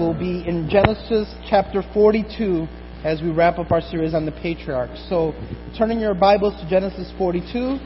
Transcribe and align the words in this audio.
will 0.00 0.18
be 0.18 0.48
in 0.48 0.66
Genesis 0.70 1.28
chapter 1.50 1.82
42 1.92 2.66
as 3.04 3.20
we 3.20 3.28
wrap 3.30 3.58
up 3.58 3.70
our 3.70 3.82
series 3.82 4.14
on 4.14 4.24
the 4.24 4.32
patriarchs. 4.32 4.98
So, 5.10 5.34
turning 5.76 6.00
your 6.00 6.14
Bibles 6.14 6.54
to 6.54 6.68
Genesis 6.70 7.12
42 7.18 7.76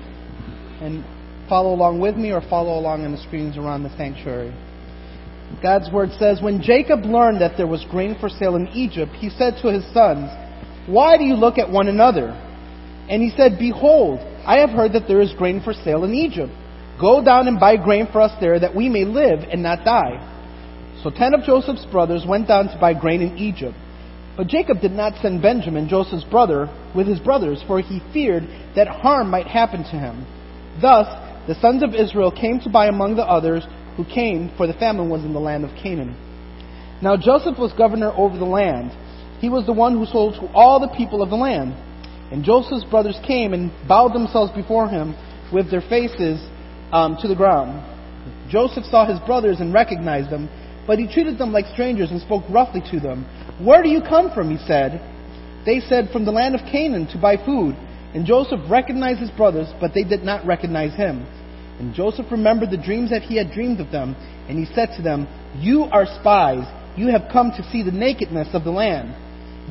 and 0.80 1.04
follow 1.48 1.74
along 1.74 2.00
with 2.00 2.14
me 2.14 2.30
or 2.30 2.40
follow 2.40 2.78
along 2.78 3.04
on 3.04 3.10
the 3.10 3.18
screens 3.18 3.58
around 3.58 3.82
the 3.82 3.96
sanctuary. 3.96 4.54
God's 5.60 5.90
word 5.92 6.10
says, 6.16 6.40
When 6.40 6.62
Jacob 6.62 7.04
learned 7.04 7.40
that 7.40 7.56
there 7.56 7.66
was 7.66 7.84
grain 7.90 8.16
for 8.20 8.28
sale 8.28 8.54
in 8.54 8.68
Egypt, 8.68 9.10
he 9.18 9.28
said 9.28 9.54
to 9.62 9.72
his 9.72 9.82
sons, 9.92 10.30
Why 10.86 11.18
do 11.18 11.24
you 11.24 11.34
look 11.34 11.58
at 11.58 11.68
one 11.68 11.88
another? 11.88 12.28
And 13.10 13.22
he 13.22 13.32
said, 13.36 13.58
Behold, 13.58 14.20
I 14.46 14.58
have 14.58 14.70
heard 14.70 14.92
that 14.92 15.08
there 15.08 15.20
is 15.20 15.32
grain 15.36 15.62
for 15.64 15.72
sale 15.72 16.04
in 16.04 16.14
Egypt. 16.14 16.52
Go 17.00 17.24
down 17.24 17.48
and 17.48 17.58
buy 17.58 17.76
grain 17.76 18.06
for 18.12 18.20
us 18.20 18.32
there, 18.40 18.60
that 18.60 18.76
we 18.76 18.88
may 18.88 19.04
live 19.04 19.40
and 19.50 19.64
not 19.64 19.84
die. 19.84 20.30
So 21.04 21.10
ten 21.10 21.34
of 21.34 21.42
Joseph's 21.42 21.84
brothers 21.84 22.24
went 22.26 22.48
down 22.48 22.68
to 22.68 22.78
buy 22.80 22.94
grain 22.94 23.20
in 23.20 23.36
Egypt. 23.36 23.76
But 24.38 24.46
Jacob 24.46 24.80
did 24.80 24.92
not 24.92 25.20
send 25.20 25.42
Benjamin, 25.42 25.86
Joseph's 25.86 26.24
brother, 26.24 26.68
with 26.96 27.06
his 27.06 27.20
brothers, 27.20 27.62
for 27.66 27.78
he 27.80 28.00
feared 28.14 28.44
that 28.74 28.88
harm 28.88 29.28
might 29.28 29.46
happen 29.46 29.84
to 29.84 29.90
him. 29.90 30.26
Thus, 30.80 31.06
the 31.46 31.60
sons 31.60 31.82
of 31.82 31.94
Israel 31.94 32.32
came 32.32 32.58
to 32.60 32.70
buy 32.70 32.86
among 32.86 33.16
the 33.16 33.22
others 33.22 33.64
who 33.98 34.04
came, 34.06 34.50
for 34.56 34.66
the 34.66 34.72
famine 34.72 35.10
was 35.10 35.22
in 35.24 35.34
the 35.34 35.40
land 35.40 35.66
of 35.66 35.76
Canaan. 35.76 36.16
Now 37.02 37.18
Joseph 37.18 37.58
was 37.58 37.74
governor 37.74 38.10
over 38.16 38.38
the 38.38 38.46
land. 38.46 38.90
He 39.40 39.50
was 39.50 39.66
the 39.66 39.74
one 39.74 39.92
who 39.92 40.06
sold 40.06 40.34
to 40.36 40.46
all 40.54 40.80
the 40.80 40.96
people 40.96 41.22
of 41.22 41.28
the 41.28 41.36
land. 41.36 41.74
And 42.32 42.42
Joseph's 42.42 42.84
brothers 42.84 43.20
came 43.26 43.52
and 43.52 43.70
bowed 43.86 44.14
themselves 44.14 44.52
before 44.52 44.88
him 44.88 45.14
with 45.52 45.70
their 45.70 45.82
faces 45.82 46.40
um, 46.92 47.18
to 47.20 47.28
the 47.28 47.36
ground. 47.36 47.90
Joseph 48.48 48.84
saw 48.86 49.06
his 49.06 49.20
brothers 49.20 49.60
and 49.60 49.74
recognized 49.74 50.30
them, 50.30 50.48
but 50.86 50.98
he 50.98 51.06
treated 51.12 51.38
them 51.38 51.52
like 51.52 51.66
strangers 51.72 52.10
and 52.10 52.20
spoke 52.20 52.44
roughly 52.50 52.82
to 52.90 53.00
them. 53.00 53.24
Where 53.62 53.82
do 53.82 53.88
you 53.88 54.00
come 54.00 54.32
from? 54.32 54.50
he 54.50 54.58
said. 54.66 55.00
They 55.64 55.80
said, 55.80 56.10
From 56.10 56.24
the 56.24 56.32
land 56.32 56.54
of 56.54 56.60
Canaan 56.70 57.06
to 57.08 57.18
buy 57.18 57.36
food. 57.36 57.74
And 58.14 58.26
Joseph 58.26 58.60
recognized 58.70 59.20
his 59.20 59.30
brothers, 59.30 59.68
but 59.80 59.92
they 59.92 60.04
did 60.04 60.22
not 60.22 60.46
recognize 60.46 60.94
him. 60.94 61.26
And 61.78 61.94
Joseph 61.94 62.26
remembered 62.30 62.70
the 62.70 62.76
dreams 62.76 63.10
that 63.10 63.22
he 63.22 63.36
had 63.36 63.50
dreamed 63.50 63.80
of 63.80 63.90
them, 63.90 64.14
and 64.48 64.58
he 64.58 64.72
said 64.74 64.90
to 64.96 65.02
them, 65.02 65.26
You 65.58 65.84
are 65.84 66.06
spies. 66.06 66.64
You 66.96 67.08
have 67.08 67.32
come 67.32 67.50
to 67.56 67.70
see 67.72 67.82
the 67.82 67.90
nakedness 67.90 68.48
of 68.52 68.62
the 68.62 68.70
land. 68.70 69.16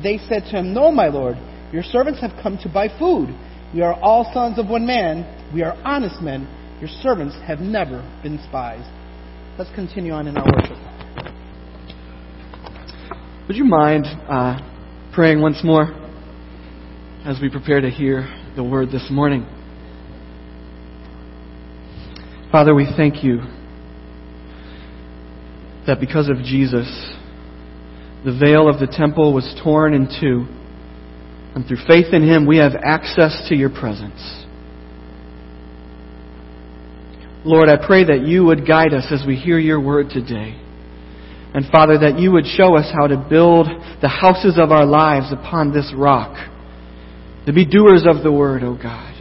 They 0.02 0.18
said 0.18 0.42
to 0.50 0.58
him, 0.58 0.74
No, 0.74 0.90
my 0.90 1.08
lord. 1.08 1.36
Your 1.72 1.82
servants 1.82 2.20
have 2.20 2.38
come 2.42 2.58
to 2.58 2.68
buy 2.68 2.88
food. 2.98 3.34
We 3.74 3.80
are 3.80 3.94
all 3.94 4.30
sons 4.34 4.58
of 4.58 4.68
one 4.68 4.86
man. 4.86 5.52
We 5.52 5.62
are 5.62 5.74
honest 5.84 6.20
men. 6.20 6.46
Your 6.80 6.90
servants 7.02 7.34
have 7.46 7.60
never 7.60 8.02
been 8.22 8.38
spies. 8.46 8.84
Let's 9.58 9.74
continue 9.74 10.12
on 10.12 10.26
in 10.26 10.36
our 10.36 10.44
worship. 10.44 10.93
Would 13.46 13.58
you 13.58 13.64
mind 13.64 14.06
uh, 14.06 14.58
praying 15.12 15.42
once 15.42 15.60
more 15.62 15.92
as 17.26 17.38
we 17.42 17.50
prepare 17.50 17.78
to 17.78 17.90
hear 17.90 18.26
the 18.56 18.64
word 18.64 18.88
this 18.90 19.06
morning? 19.10 19.44
Father, 22.50 22.74
we 22.74 22.86
thank 22.96 23.22
you 23.22 23.40
that 25.86 26.00
because 26.00 26.30
of 26.30 26.38
Jesus, 26.38 26.88
the 28.24 28.34
veil 28.42 28.66
of 28.66 28.80
the 28.80 28.86
temple 28.90 29.34
was 29.34 29.60
torn 29.62 29.92
in 29.92 30.06
two, 30.06 30.46
and 31.54 31.66
through 31.68 31.84
faith 31.86 32.14
in 32.14 32.26
him, 32.26 32.46
we 32.46 32.56
have 32.56 32.72
access 32.82 33.46
to 33.50 33.54
your 33.54 33.68
presence. 33.68 34.22
Lord, 37.44 37.68
I 37.68 37.76
pray 37.86 38.04
that 38.04 38.22
you 38.22 38.44
would 38.46 38.66
guide 38.66 38.94
us 38.94 39.04
as 39.10 39.22
we 39.26 39.36
hear 39.36 39.58
your 39.58 39.82
word 39.82 40.08
today. 40.08 40.63
And 41.54 41.64
Father, 41.70 41.98
that 41.98 42.18
you 42.18 42.32
would 42.32 42.46
show 42.46 42.76
us 42.76 42.92
how 42.92 43.06
to 43.06 43.16
build 43.16 43.68
the 44.02 44.08
houses 44.08 44.58
of 44.58 44.72
our 44.72 44.84
lives 44.84 45.32
upon 45.32 45.72
this 45.72 45.92
rock, 45.96 46.36
to 47.46 47.52
be 47.52 47.64
doers 47.64 48.04
of 48.06 48.24
the 48.24 48.32
word, 48.32 48.64
O 48.64 48.70
oh 48.70 48.78
God. 48.80 49.12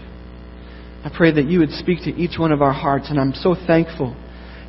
I 1.06 1.12
pray 1.16 1.32
that 1.32 1.46
you 1.46 1.60
would 1.60 1.72
speak 1.72 2.00
to 2.04 2.10
each 2.10 2.40
one 2.40 2.52
of 2.52 2.62
our 2.62 2.74
hearts, 2.74 3.10
and 3.10 3.20
I'm 3.20 3.34
so 3.34 3.56
thankful 3.68 4.16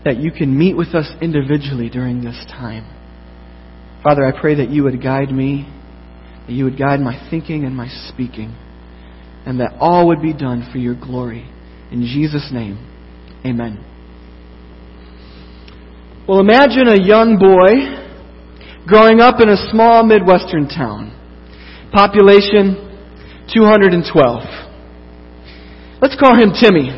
that 0.04 0.18
you 0.18 0.30
can 0.30 0.56
meet 0.56 0.76
with 0.76 0.94
us 0.94 1.10
individually 1.22 1.88
during 1.88 2.22
this 2.22 2.44
time. 2.50 2.84
Father, 4.02 4.26
I 4.26 4.38
pray 4.38 4.56
that 4.56 4.68
you 4.68 4.82
would 4.82 5.02
guide 5.02 5.30
me, 5.30 5.66
that 6.46 6.52
you 6.52 6.64
would 6.64 6.78
guide 6.78 7.00
my 7.00 7.30
thinking 7.30 7.64
and 7.64 7.74
my 7.74 7.88
speaking, 8.08 8.54
and 9.46 9.60
that 9.60 9.72
all 9.80 10.08
would 10.08 10.20
be 10.20 10.34
done 10.34 10.68
for 10.70 10.76
your 10.76 10.94
glory. 10.94 11.48
In 11.90 12.02
Jesus' 12.02 12.50
name, 12.52 12.76
amen. 13.46 13.93
Well, 16.26 16.40
imagine 16.40 16.88
a 16.88 16.96
young 16.96 17.36
boy 17.36 18.00
growing 18.88 19.20
up 19.20 19.44
in 19.44 19.52
a 19.52 19.60
small 19.68 20.00
Midwestern 20.08 20.72
town. 20.72 21.12
Population 21.92 22.80
212. 23.52 24.00
Let's 26.00 26.16
call 26.16 26.32
him 26.32 26.56
Timmy. 26.56 26.96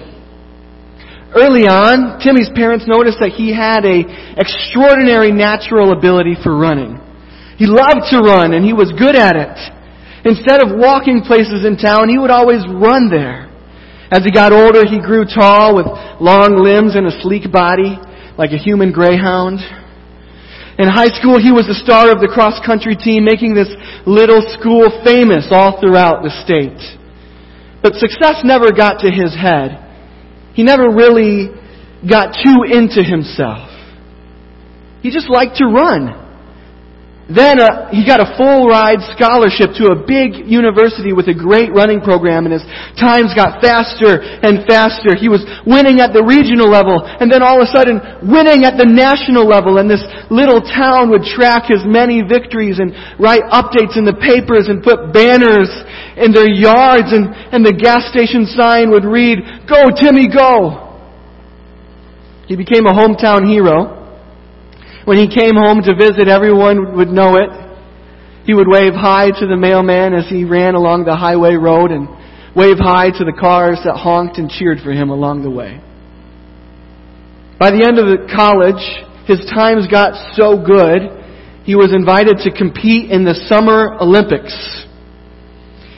Early 1.35 1.67
on, 1.67 2.23
Timmy's 2.23 2.55
parents 2.55 2.87
noticed 2.87 3.19
that 3.19 3.35
he 3.35 3.51
had 3.51 3.83
a 3.83 4.07
extraordinary 4.39 5.35
natural 5.35 5.91
ability 5.91 6.39
for 6.39 6.55
running. 6.55 6.95
He 7.59 7.67
loved 7.67 8.07
to 8.15 8.23
run 8.23 8.55
and 8.55 8.63
he 8.63 8.79
was 8.79 8.95
good 8.95 9.19
at 9.19 9.35
it. 9.35 9.59
Instead 10.23 10.63
of 10.63 10.79
walking 10.79 11.27
places 11.27 11.67
in 11.67 11.75
town, 11.75 12.07
he 12.09 12.17
would 12.17 12.31
always 12.31 12.63
run 12.71 13.11
there. 13.11 13.51
As 14.07 14.23
he 14.23 14.31
got 14.31 14.55
older, 14.55 14.87
he 14.87 15.03
grew 15.03 15.27
tall 15.27 15.75
with 15.75 15.91
long 16.23 16.63
limbs 16.63 16.95
and 16.95 17.11
a 17.11 17.21
sleek 17.27 17.51
body 17.51 17.99
like 18.39 18.53
a 18.53 18.59
human 18.59 18.93
greyhound. 18.93 19.61
In 20.79 20.89
high 20.89 21.09
school, 21.09 21.41
he 21.41 21.53
was 21.53 21.65
the 21.67 21.81
star 21.81 22.13
of 22.13 22.21
the 22.21 22.29
cross 22.29 22.61
country 22.65 22.97
team, 22.97 23.25
making 23.25 23.55
this 23.55 23.73
little 24.05 24.45
school 24.61 24.93
famous 25.05 25.49
all 25.51 25.81
throughout 25.81 26.23
the 26.23 26.33
state. 26.45 26.77
But 27.83 27.95
success 27.95 28.45
never 28.45 28.73
got 28.73 29.01
to 29.01 29.11
his 29.11 29.33
head. 29.33 29.81
He 30.53 30.63
never 30.65 30.91
really 30.91 31.49
got 32.05 32.37
too 32.37 32.65
into 32.69 33.03
himself. 33.03 33.73
He 35.01 35.11
just 35.11 35.31
liked 35.31 35.57
to 35.57 35.67
run. 35.67 36.26
Then 37.27 37.59
uh, 37.59 37.91
he 37.91 38.07
got 38.07 38.23
a 38.23 38.39
full 38.39 38.71
ride 38.71 39.03
scholarship 39.19 39.75
to 39.83 39.91
a 39.91 39.99
big 39.99 40.47
university 40.47 41.11
with 41.11 41.27
a 41.27 41.35
great 41.35 41.75
running 41.75 41.99
program 41.99 42.47
and 42.47 42.55
his 42.55 42.63
times 42.95 43.35
got 43.35 43.59
faster 43.59 44.23
and 44.23 44.63
faster. 44.63 45.19
He 45.19 45.27
was 45.27 45.43
winning 45.67 45.99
at 45.99 46.15
the 46.15 46.23
regional 46.23 46.71
level 46.71 47.03
and 47.03 47.27
then 47.27 47.43
all 47.43 47.59
of 47.59 47.67
a 47.67 47.71
sudden 47.75 47.99
winning 48.31 48.63
at 48.63 48.79
the 48.79 48.87
national 48.87 49.43
level 49.43 49.83
and 49.83 49.91
this 49.91 50.07
little 50.31 50.63
town 50.63 51.11
would 51.11 51.27
track 51.27 51.67
his 51.67 51.83
many 51.83 52.23
victories 52.23 52.79
and 52.79 52.95
write 53.19 53.43
updates 53.51 53.99
in 53.99 54.07
the 54.07 54.15
papers 54.23 54.71
and 54.71 54.87
put 54.87 55.11
banners 55.11 55.67
in 56.15 56.31
their 56.31 56.47
yards 56.47 57.11
and, 57.11 57.35
and 57.51 57.67
the 57.67 57.75
gas 57.75 58.07
station 58.07 58.47
sign 58.47 58.95
would 58.95 59.03
read, 59.03 59.43
Go 59.67 59.91
Timmy, 59.99 60.31
go! 60.31 60.95
He 62.47 62.55
became 62.55 62.87
a 62.87 62.95
hometown 62.95 63.51
hero. 63.51 64.06
When 65.07 65.19
he 65.19 65.29
came 65.33 65.55
home 65.55 65.83
to 65.83 65.95
visit, 65.95 66.27
everyone 66.27 66.97
would 66.97 67.07
know 67.07 67.37
it. 67.37 67.49
He 68.45 68.55
would 68.55 68.67
wave 68.67 68.93
hi 68.93 69.31
to 69.31 69.47
the 69.47 69.57
mailman 69.57 70.15
as 70.15 70.29
he 70.29 70.45
ran 70.45 70.75
along 70.75 71.05
the 71.05 71.15
highway 71.15 71.55
road 71.55 71.93
and 71.93 72.09
wave 72.57 72.79
hi 72.81 73.11
to 73.11 73.25
the 73.25 73.37
cars 73.39 73.79
that 73.85 73.95
honked 73.95 74.39
and 74.39 74.51
cheered 74.51 74.79
for 74.83 74.91
him 74.91 75.11
along 75.11 75.45
the 75.45 75.51
way. 75.51 75.81
By 77.57 77.71
the 77.71 77.87
end 77.87 78.03
of 78.03 78.27
college, 78.35 78.83
his 79.31 79.39
times 79.55 79.87
got 79.87 80.35
so 80.35 80.59
good, 80.59 81.07
he 81.63 81.77
was 81.77 81.95
invited 81.95 82.39
to 82.43 82.51
compete 82.51 83.09
in 83.09 83.25
the 83.25 83.39
Summer 83.47 83.95
Olympics. 84.03 84.55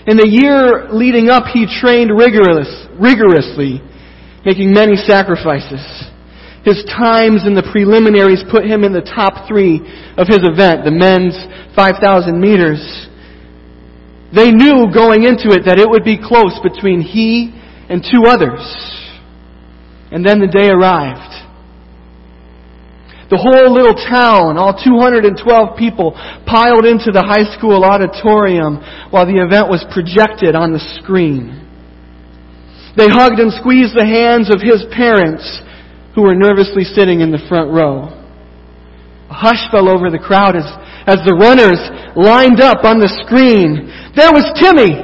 In 0.06 0.18
the 0.18 0.28
year 0.28 0.92
leading 0.92 1.30
up, 1.30 1.44
he 1.48 1.64
trained 1.64 2.12
rigorous, 2.12 2.68
rigorously, 3.00 3.80
making 4.44 4.74
many 4.74 4.96
sacrifices. 4.96 5.80
His 6.68 6.84
times 6.84 7.48
in 7.48 7.56
the 7.56 7.64
preliminaries 7.72 8.44
put 8.52 8.68
him 8.68 8.84
in 8.84 8.92
the 8.92 9.00
top 9.00 9.48
three 9.48 9.80
of 10.20 10.28
his 10.28 10.44
event, 10.44 10.84
the 10.84 10.92
men's 10.92 11.32
5,000 11.72 12.36
meters. 12.36 13.08
They 14.36 14.52
knew 14.52 14.92
going 14.92 15.24
into 15.24 15.48
it 15.56 15.64
that 15.64 15.80
it 15.80 15.88
would 15.88 16.04
be 16.04 16.20
close 16.20 16.60
between 16.60 17.00
he 17.00 17.56
and 17.88 18.04
two 18.04 18.28
others. 18.28 18.60
And 20.12 20.20
then 20.20 20.44
the 20.44 20.52
day 20.52 20.68
arrived. 20.68 21.32
The 23.32 23.40
whole 23.40 23.72
little 23.72 23.96
town, 23.96 24.60
all 24.60 24.76
212 24.76 25.32
people, 25.80 26.12
piled 26.44 26.84
into 26.84 27.08
the 27.16 27.24
high 27.24 27.48
school 27.56 27.80
auditorium 27.80 28.76
while 29.08 29.24
the 29.24 29.40
event 29.40 29.72
was 29.72 29.88
projected 29.88 30.52
on 30.52 30.76
the 30.76 30.84
screen. 31.00 31.64
They 32.92 33.08
hugged 33.08 33.40
and 33.40 33.56
squeezed 33.56 33.96
the 33.96 34.04
hands 34.04 34.52
of 34.52 34.60
his 34.60 34.84
parents 34.92 35.64
who 36.18 36.26
were 36.26 36.34
nervously 36.34 36.82
sitting 36.82 37.22
in 37.22 37.30
the 37.30 37.38
front 37.46 37.70
row. 37.70 38.10
A 39.30 39.34
hush 39.38 39.70
fell 39.70 39.86
over 39.86 40.10
the 40.10 40.18
crowd 40.18 40.58
as, 40.58 40.66
as 41.06 41.22
the 41.22 41.38
runners 41.38 41.78
lined 42.18 42.58
up 42.58 42.82
on 42.82 42.98
the 42.98 43.06
screen. 43.22 43.86
There 44.18 44.34
was 44.34 44.50
Timmy! 44.58 44.98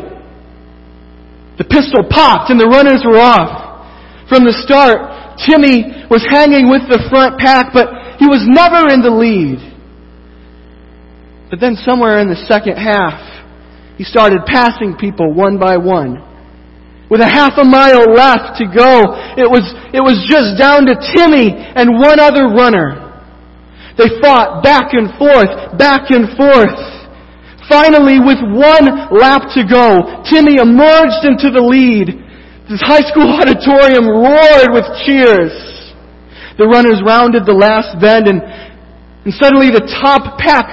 The 1.54 1.70
pistol 1.70 2.02
popped 2.10 2.50
and 2.50 2.58
the 2.58 2.66
runners 2.66 3.06
were 3.06 3.22
off. 3.22 4.26
From 4.26 4.42
the 4.42 4.58
start, 4.66 5.38
Timmy 5.38 6.02
was 6.10 6.26
hanging 6.26 6.66
with 6.66 6.82
the 6.90 6.98
front 7.06 7.38
pack, 7.38 7.70
but 7.70 8.18
he 8.18 8.26
was 8.26 8.42
never 8.50 8.90
in 8.90 8.98
the 8.98 9.14
lead. 9.14 9.62
But 11.46 11.62
then 11.62 11.78
somewhere 11.78 12.18
in 12.18 12.26
the 12.26 12.42
second 12.50 12.74
half, 12.74 13.22
he 13.94 14.02
started 14.02 14.42
passing 14.50 14.98
people 14.98 15.30
one 15.30 15.62
by 15.62 15.76
one. 15.76 16.18
With 17.14 17.22
a 17.22 17.30
half 17.30 17.54
a 17.62 17.62
mile 17.62 18.10
left 18.10 18.58
to 18.58 18.66
go, 18.66 19.14
it 19.38 19.46
was, 19.46 19.62
it 19.94 20.02
was 20.02 20.18
just 20.26 20.58
down 20.58 20.82
to 20.90 20.98
Timmy 20.98 21.54
and 21.54 21.94
one 21.94 22.18
other 22.18 22.50
runner. 22.50 23.06
They 23.94 24.18
fought 24.18 24.66
back 24.66 24.90
and 24.98 25.14
forth, 25.14 25.78
back 25.78 26.10
and 26.10 26.34
forth. 26.34 26.74
Finally, 27.70 28.18
with 28.18 28.42
one 28.42 29.14
lap 29.14 29.46
to 29.54 29.62
go, 29.62 30.26
Timmy 30.26 30.58
emerged 30.58 31.22
into 31.22 31.54
the 31.54 31.62
lead. 31.62 32.18
This 32.66 32.82
high 32.82 33.06
school 33.06 33.30
auditorium 33.38 34.10
roared 34.10 34.74
with 34.74 34.90
cheers. 35.06 35.54
The 36.58 36.66
runners 36.66 36.98
rounded 36.98 37.46
the 37.46 37.54
last 37.54 37.94
bend 38.02 38.26
and, 38.26 38.42
and 38.42 39.30
suddenly 39.38 39.70
the 39.70 39.86
top 40.02 40.34
pack 40.42 40.66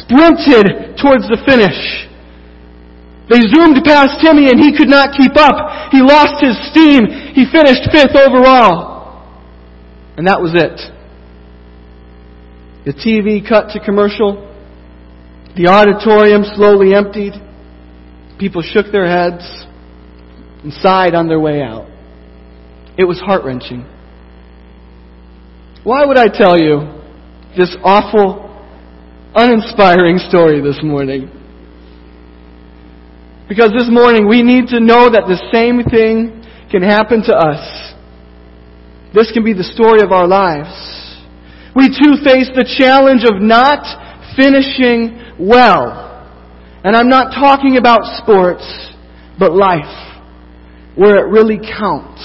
sprinted 0.00 0.96
towards 0.96 1.28
the 1.28 1.36
finish. 1.44 2.08
They 3.28 3.40
zoomed 3.40 3.80
past 3.84 4.20
Timmy 4.20 4.50
and 4.50 4.60
he 4.60 4.76
could 4.76 4.88
not 4.88 5.16
keep 5.16 5.32
up. 5.36 5.92
He 5.92 6.02
lost 6.02 6.44
his 6.44 6.56
steam. 6.70 7.06
He 7.32 7.46
finished 7.50 7.88
fifth 7.90 8.14
overall. 8.14 8.94
And 10.16 10.26
that 10.26 10.40
was 10.40 10.52
it. 10.54 10.78
The 12.84 12.92
TV 12.92 13.46
cut 13.46 13.70
to 13.70 13.80
commercial. 13.80 14.50
The 15.56 15.68
auditorium 15.68 16.44
slowly 16.44 16.94
emptied. 16.94 17.32
People 18.38 18.62
shook 18.62 18.92
their 18.92 19.06
heads 19.06 19.44
and 20.62 20.72
sighed 20.72 21.14
on 21.14 21.28
their 21.28 21.40
way 21.40 21.62
out. 21.62 21.88
It 22.98 23.04
was 23.04 23.18
heart 23.20 23.44
wrenching. 23.44 23.86
Why 25.82 26.04
would 26.04 26.18
I 26.18 26.28
tell 26.28 26.58
you 26.58 27.00
this 27.56 27.74
awful, 27.82 28.50
uninspiring 29.34 30.18
story 30.18 30.60
this 30.60 30.80
morning? 30.82 31.30
Because 33.48 33.72
this 33.76 33.88
morning 33.90 34.26
we 34.28 34.42
need 34.42 34.68
to 34.68 34.80
know 34.80 35.10
that 35.10 35.28
the 35.28 35.36
same 35.52 35.84
thing 35.84 36.42
can 36.70 36.82
happen 36.82 37.22
to 37.24 37.34
us. 37.36 37.92
This 39.12 39.30
can 39.32 39.44
be 39.44 39.52
the 39.52 39.64
story 39.64 40.00
of 40.00 40.12
our 40.12 40.26
lives. 40.26 40.72
We 41.76 41.88
too 41.88 42.16
face 42.24 42.48
the 42.56 42.64
challenge 42.64 43.22
of 43.24 43.42
not 43.42 43.84
finishing 44.34 45.20
well. 45.38 46.00
And 46.84 46.96
I'm 46.96 47.08
not 47.08 47.34
talking 47.34 47.76
about 47.76 48.02
sports, 48.22 48.64
but 49.38 49.52
life 49.52 49.92
where 50.96 51.18
it 51.18 51.28
really 51.28 51.58
counts. 51.58 52.22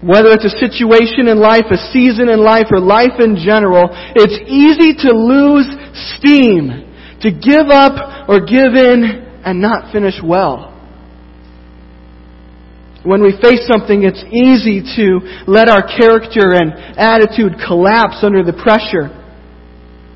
Whether 0.00 0.30
it's 0.30 0.46
a 0.46 0.58
situation 0.62 1.26
in 1.26 1.40
life, 1.40 1.66
a 1.70 1.80
season 1.90 2.28
in 2.28 2.38
life, 2.38 2.66
or 2.70 2.78
life 2.78 3.18
in 3.18 3.34
general, 3.34 3.90
it's 4.14 4.38
easy 4.46 4.94
to 4.94 5.10
lose 5.10 5.66
steam, 6.14 6.86
to 7.20 7.30
give 7.34 7.68
up 7.74 8.28
or 8.28 8.40
give 8.46 8.78
in 8.78 9.27
and 9.44 9.60
not 9.60 9.92
finish 9.92 10.14
well. 10.22 10.74
When 13.04 13.22
we 13.22 13.32
face 13.40 13.66
something, 13.70 14.02
it's 14.02 14.24
easy 14.32 14.82
to 14.96 15.44
let 15.46 15.68
our 15.68 15.86
character 15.86 16.54
and 16.54 16.72
attitude 16.98 17.54
collapse 17.64 18.22
under 18.22 18.42
the 18.42 18.52
pressure. 18.52 19.14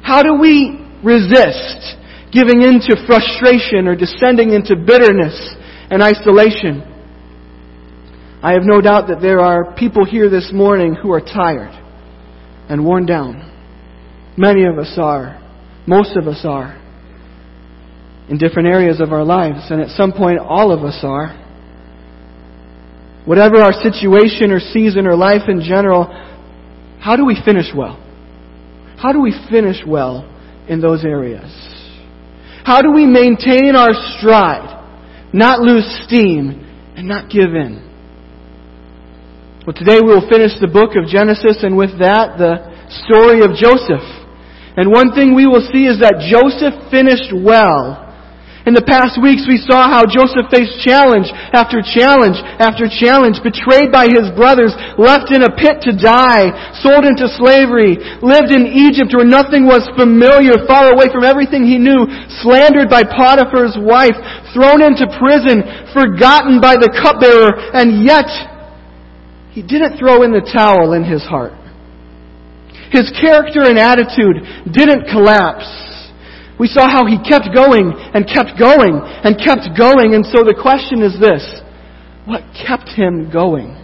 How 0.03 0.23
do 0.23 0.35
we 0.41 0.83
resist 1.03 2.03
giving 2.33 2.63
in 2.63 2.81
to 2.81 2.97
frustration 3.07 3.87
or 3.87 3.95
descending 3.95 4.53
into 4.53 4.75
bitterness 4.75 5.55
and 5.91 6.03
isolation. 6.03 6.89
I 8.43 8.53
have 8.53 8.63
no 8.65 8.81
doubt 8.81 9.09
that 9.09 9.21
there 9.21 9.41
are 9.41 9.75
people 9.77 10.05
here 10.05 10.31
this 10.31 10.51
morning 10.53 10.97
who 11.01 11.13
are 11.13 11.21
tired 11.21 11.79
and 12.69 12.85
worn 12.85 13.07
down. 13.07 13.51
Many 14.37 14.65
of 14.65 14.79
us 14.79 14.95
are. 14.97 15.39
Most 15.87 16.17
of 16.17 16.27
us 16.27 16.41
are. 16.45 16.82
In 18.29 18.39
different 18.39 18.69
areas 18.69 19.01
of 19.01 19.13
our 19.13 19.25
lives. 19.25 19.71
And 19.71 19.81
at 19.81 19.89
some 19.91 20.13
point, 20.13 20.39
all 20.39 20.73
of 20.73 20.85
us 20.85 20.99
are. 21.03 21.39
Whatever 23.25 23.61
our 23.63 23.73
situation 23.73 24.51
or 24.51 24.61
season 24.61 25.07
or 25.07 25.17
life 25.17 25.49
in 25.49 25.61
general, 25.61 26.07
how 27.01 27.17
do 27.17 27.25
we 27.25 27.37
finish 27.45 27.67
well? 27.77 27.99
How 28.97 29.13
do 29.13 29.21
we 29.21 29.35
finish 29.51 29.77
well 29.87 30.29
in 30.69 30.81
those 30.81 31.05
areas? 31.05 31.51
How 32.65 32.81
do 32.81 32.93
we 32.93 33.07
maintain 33.07 33.75
our 33.75 33.93
stride? 34.19 34.73
not 35.33 35.61
lose 35.61 35.85
steam, 36.05 36.61
and 36.95 37.09
not 37.09 37.31
give 37.31 37.57
in. 37.57 37.81
Well, 39.67 39.75
today 39.75 39.97
we 40.05 40.13
will 40.13 40.29
finish 40.29 40.53
the 40.61 40.69
book 40.69 40.93
of 40.93 41.09
Genesis, 41.09 41.65
and 41.65 41.77
with 41.77 41.97
that, 42.01 42.37
the 42.37 42.61
story 43.09 43.41
of 43.41 43.57
Joseph. 43.57 44.05
And 44.77 44.93
one 44.93 45.17
thing 45.17 45.35
we 45.35 45.47
will 45.47 45.65
see 45.73 45.89
is 45.89 46.01
that 46.01 46.21
Joseph 46.29 46.93
finished 46.93 47.33
well 47.33 48.12
in 48.63 48.79
the 48.79 48.87
past 48.87 49.19
weeks, 49.19 49.43
we 49.51 49.59
saw 49.59 49.91
how 49.91 50.07
Joseph 50.07 50.47
faced 50.47 50.79
challenge 50.87 51.27
after 51.51 51.83
challenge 51.83 52.39
after 52.63 52.87
challenge, 52.87 53.43
betrayed 53.43 53.91
by 53.91 54.07
his 54.07 54.31
brothers, 54.39 54.71
left 54.95 55.35
in 55.35 55.43
a 55.43 55.51
pit 55.51 55.83
to 55.83 55.91
die, 55.91 56.55
sold 56.79 57.03
into 57.03 57.27
slavery, 57.35 57.99
lived 58.23 58.55
in 58.55 58.71
Egypt 58.71 59.11
where 59.19 59.27
nothing 59.27 59.67
was 59.67 59.83
familiar, 59.99 60.63
far 60.71 60.95
away 60.95 61.11
from 61.11 61.27
everything 61.27 61.67
he 61.67 61.75
knew, 61.75 62.07
slandered 62.39 62.87
by 62.87 63.03
Potiphar's 63.03 63.75
wife, 63.83 64.15
thrown 64.55 64.79
into 64.79 65.11
prison, 65.19 65.67
forgotten 65.91 66.63
by 66.63 66.79
the 66.79 66.91
cupbearer, 66.95 67.51
and 67.75 68.07
yet, 68.07 68.31
he 69.51 69.61
didn't 69.61 69.99
throw 69.99 70.23
in 70.23 70.31
the 70.31 70.47
towel 70.47 70.95
in 70.95 71.03
his 71.03 71.27
heart. 71.27 71.59
His 72.95 73.11
character 73.19 73.67
and 73.67 73.75
attitude 73.75 74.71
didn't 74.71 75.11
collapse. 75.11 75.92
We 76.59 76.69
saw 76.69 76.89
how 76.89 77.07
he 77.07 77.19
kept 77.19 77.49
going 77.55 77.93
and 78.15 78.27
kept 78.27 78.59
going 78.59 79.01
and 79.25 79.37
kept 79.39 79.77
going. 79.77 80.15
And 80.15 80.25
so 80.27 80.45
the 80.45 80.57
question 80.61 81.03
is 81.03 81.19
this 81.19 81.43
what 82.27 82.43
kept 82.55 82.89
him 82.89 83.31
going? 83.33 83.75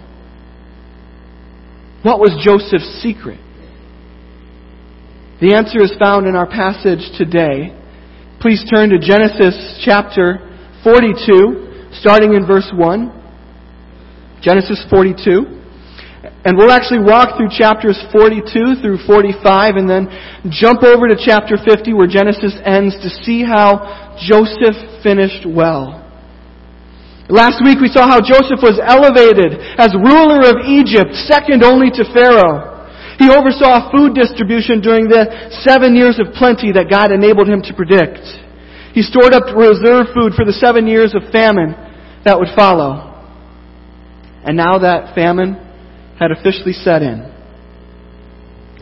What 2.02 2.20
was 2.20 2.30
Joseph's 2.44 3.02
secret? 3.02 3.40
The 5.40 5.54
answer 5.54 5.82
is 5.82 5.92
found 5.98 6.26
in 6.26 6.36
our 6.36 6.46
passage 6.46 7.02
today. 7.16 7.74
Please 8.40 8.62
turn 8.70 8.90
to 8.90 8.98
Genesis 8.98 9.82
chapter 9.84 10.38
42, 10.84 11.90
starting 11.98 12.34
in 12.34 12.46
verse 12.46 12.70
1. 12.72 13.18
Genesis 14.42 14.84
42. 14.90 15.57
And 16.48 16.56
we'll 16.56 16.72
actually 16.72 17.04
walk 17.04 17.36
through 17.36 17.52
chapters 17.52 18.00
42 18.08 18.80
through 18.80 19.04
45 19.04 19.76
and 19.76 19.84
then 19.84 20.08
jump 20.48 20.80
over 20.80 21.04
to 21.04 21.12
chapter 21.12 21.60
50 21.60 21.92
where 21.92 22.08
Genesis 22.08 22.56
ends 22.64 22.96
to 23.04 23.12
see 23.20 23.44
how 23.44 24.16
Joseph 24.16 25.04
finished 25.04 25.44
well. 25.44 26.00
Last 27.28 27.60
week 27.60 27.84
we 27.84 27.92
saw 27.92 28.08
how 28.08 28.24
Joseph 28.24 28.64
was 28.64 28.80
elevated 28.80 29.60
as 29.76 29.92
ruler 29.92 30.48
of 30.48 30.64
Egypt, 30.64 31.12
second 31.28 31.60
only 31.60 31.92
to 31.92 32.08
Pharaoh. 32.16 32.88
He 33.20 33.28
oversaw 33.28 33.92
food 33.92 34.16
distribution 34.16 34.80
during 34.80 35.04
the 35.04 35.52
seven 35.68 35.92
years 35.92 36.16
of 36.16 36.32
plenty 36.32 36.72
that 36.72 36.88
God 36.88 37.12
enabled 37.12 37.52
him 37.52 37.60
to 37.68 37.76
predict. 37.76 38.24
He 38.96 39.04
stored 39.04 39.36
up 39.36 39.52
reserve 39.52 40.16
food 40.16 40.32
for 40.32 40.48
the 40.48 40.56
seven 40.56 40.88
years 40.88 41.12
of 41.12 41.28
famine 41.28 41.76
that 42.24 42.40
would 42.40 42.56
follow. 42.56 43.04
And 44.48 44.56
now 44.56 44.80
that 44.80 45.12
famine 45.14 45.67
had 46.18 46.32
officially 46.32 46.72
set 46.72 47.02
in. 47.02 47.32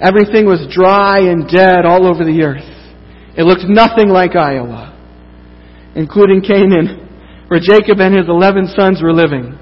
Everything 0.01 0.47
was 0.47 0.67
dry 0.71 1.19
and 1.21 1.49
dead 1.49 1.85
all 1.85 2.07
over 2.07 2.25
the 2.25 2.43
earth. 2.43 2.77
It 3.37 3.45
looked 3.45 3.65
nothing 3.69 4.09
like 4.09 4.37
Iowa, 4.37 4.93
including 5.95 6.43
Canaan, 6.43 7.09
where 7.49 7.61
Jacob 7.61 8.01
and 8.01 8.15
his 8.15 8.29
eleven 8.29 8.67
sons 8.67 9.03
were 9.03 9.13
living. 9.13 9.59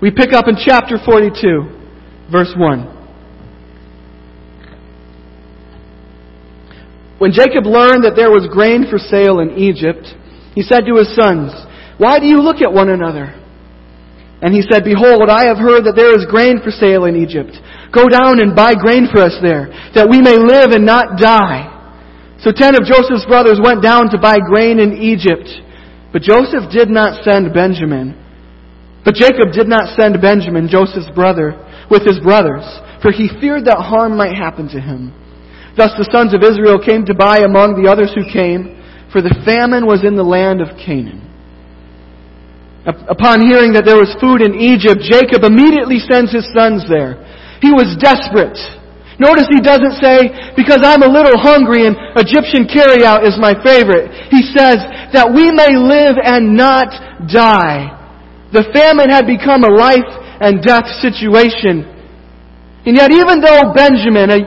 We 0.00 0.10
pick 0.10 0.32
up 0.32 0.48
in 0.48 0.56
chapter 0.56 0.96
42, 1.02 2.28
verse 2.30 2.52
1. 2.56 2.96
When 7.18 7.32
Jacob 7.32 7.64
learned 7.64 8.04
that 8.04 8.12
there 8.14 8.30
was 8.30 8.46
grain 8.52 8.86
for 8.90 8.98
sale 8.98 9.40
in 9.40 9.56
Egypt, 9.56 10.04
he 10.54 10.60
said 10.60 10.84
to 10.84 10.96
his 10.96 11.14
sons, 11.14 11.52
Why 11.96 12.18
do 12.18 12.26
you 12.26 12.42
look 12.42 12.60
at 12.60 12.72
one 12.72 12.90
another? 12.90 13.34
And 14.46 14.54
he 14.54 14.62
said, 14.62 14.86
Behold, 14.86 15.26
I 15.26 15.50
have 15.50 15.58
heard 15.58 15.90
that 15.90 15.98
there 15.98 16.14
is 16.14 16.30
grain 16.30 16.62
for 16.62 16.70
sale 16.70 17.10
in 17.10 17.18
Egypt. 17.18 17.50
Go 17.90 18.06
down 18.06 18.38
and 18.38 18.54
buy 18.54 18.78
grain 18.78 19.10
for 19.10 19.18
us 19.18 19.34
there, 19.42 19.74
that 19.98 20.06
we 20.06 20.22
may 20.22 20.38
live 20.38 20.70
and 20.70 20.86
not 20.86 21.18
die. 21.18 21.66
So 22.46 22.54
ten 22.54 22.78
of 22.78 22.86
Joseph's 22.86 23.26
brothers 23.26 23.58
went 23.58 23.82
down 23.82 24.06
to 24.14 24.22
buy 24.22 24.38
grain 24.38 24.78
in 24.78 25.02
Egypt. 25.02 25.50
But 26.14 26.22
Joseph 26.22 26.70
did 26.70 26.86
not 26.86 27.26
send 27.26 27.50
Benjamin. 27.50 28.14
But 29.02 29.18
Jacob 29.18 29.50
did 29.50 29.66
not 29.66 29.98
send 29.98 30.22
Benjamin, 30.22 30.70
Joseph's 30.70 31.10
brother, 31.10 31.58
with 31.90 32.06
his 32.06 32.22
brothers, 32.22 32.62
for 33.02 33.10
he 33.10 33.26
feared 33.42 33.66
that 33.66 33.82
harm 33.82 34.14
might 34.14 34.38
happen 34.38 34.70
to 34.70 34.78
him. 34.78 35.10
Thus 35.74 35.90
the 35.98 36.06
sons 36.14 36.38
of 36.38 36.46
Israel 36.46 36.78
came 36.78 37.02
to 37.10 37.18
buy 37.18 37.42
among 37.42 37.74
the 37.74 37.90
others 37.90 38.14
who 38.14 38.22
came, 38.30 38.78
for 39.10 39.18
the 39.18 39.34
famine 39.42 39.90
was 39.90 40.06
in 40.06 40.14
the 40.14 40.22
land 40.22 40.62
of 40.62 40.78
Canaan. 40.78 41.26
Upon 42.86 43.42
hearing 43.42 43.74
that 43.74 43.82
there 43.82 43.98
was 43.98 44.14
food 44.22 44.46
in 44.46 44.54
Egypt, 44.54 45.02
Jacob 45.02 45.42
immediately 45.42 45.98
sends 45.98 46.30
his 46.30 46.46
sons 46.54 46.86
there. 46.86 47.18
He 47.58 47.74
was 47.74 47.98
desperate. 47.98 48.54
Notice 49.18 49.50
he 49.50 49.64
doesn't 49.64 49.98
say, 49.98 50.30
because 50.54 50.84
I'm 50.86 51.02
a 51.02 51.10
little 51.10 51.40
hungry 51.40 51.88
and 51.88 51.96
Egyptian 52.20 52.68
carryout 52.68 53.26
is 53.26 53.34
my 53.42 53.58
favorite. 53.64 54.12
He 54.30 54.44
says, 54.54 54.78
that 55.16 55.32
we 55.32 55.50
may 55.50 55.74
live 55.74 56.20
and 56.20 56.54
not 56.54 56.92
die. 57.26 57.90
The 58.52 58.68
famine 58.70 59.10
had 59.10 59.26
become 59.26 59.64
a 59.64 59.72
life 59.72 60.06
and 60.38 60.62
death 60.62 60.86
situation. 61.00 61.82
And 62.86 62.94
yet 62.94 63.10
even 63.10 63.40
though 63.40 63.74
Benjamin, 63.74 64.30
a, 64.30 64.40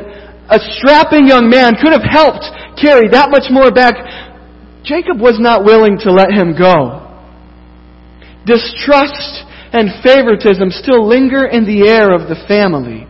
a 0.53 0.59
strapping 0.79 1.27
young 1.27 1.49
man, 1.49 1.75
could 1.75 1.91
have 1.91 2.05
helped 2.05 2.45
carry 2.79 3.09
that 3.11 3.33
much 3.33 3.51
more 3.51 3.73
back, 3.73 3.99
Jacob 4.85 5.19
was 5.19 5.41
not 5.41 5.65
willing 5.65 5.97
to 6.07 6.13
let 6.13 6.31
him 6.31 6.55
go. 6.55 7.08
Distrust 8.45 9.45
and 9.71 10.01
favoritism 10.03 10.71
still 10.71 11.07
linger 11.07 11.45
in 11.45 11.65
the 11.65 11.87
air 11.87 12.13
of 12.13 12.29
the 12.29 12.39
family. 12.47 13.07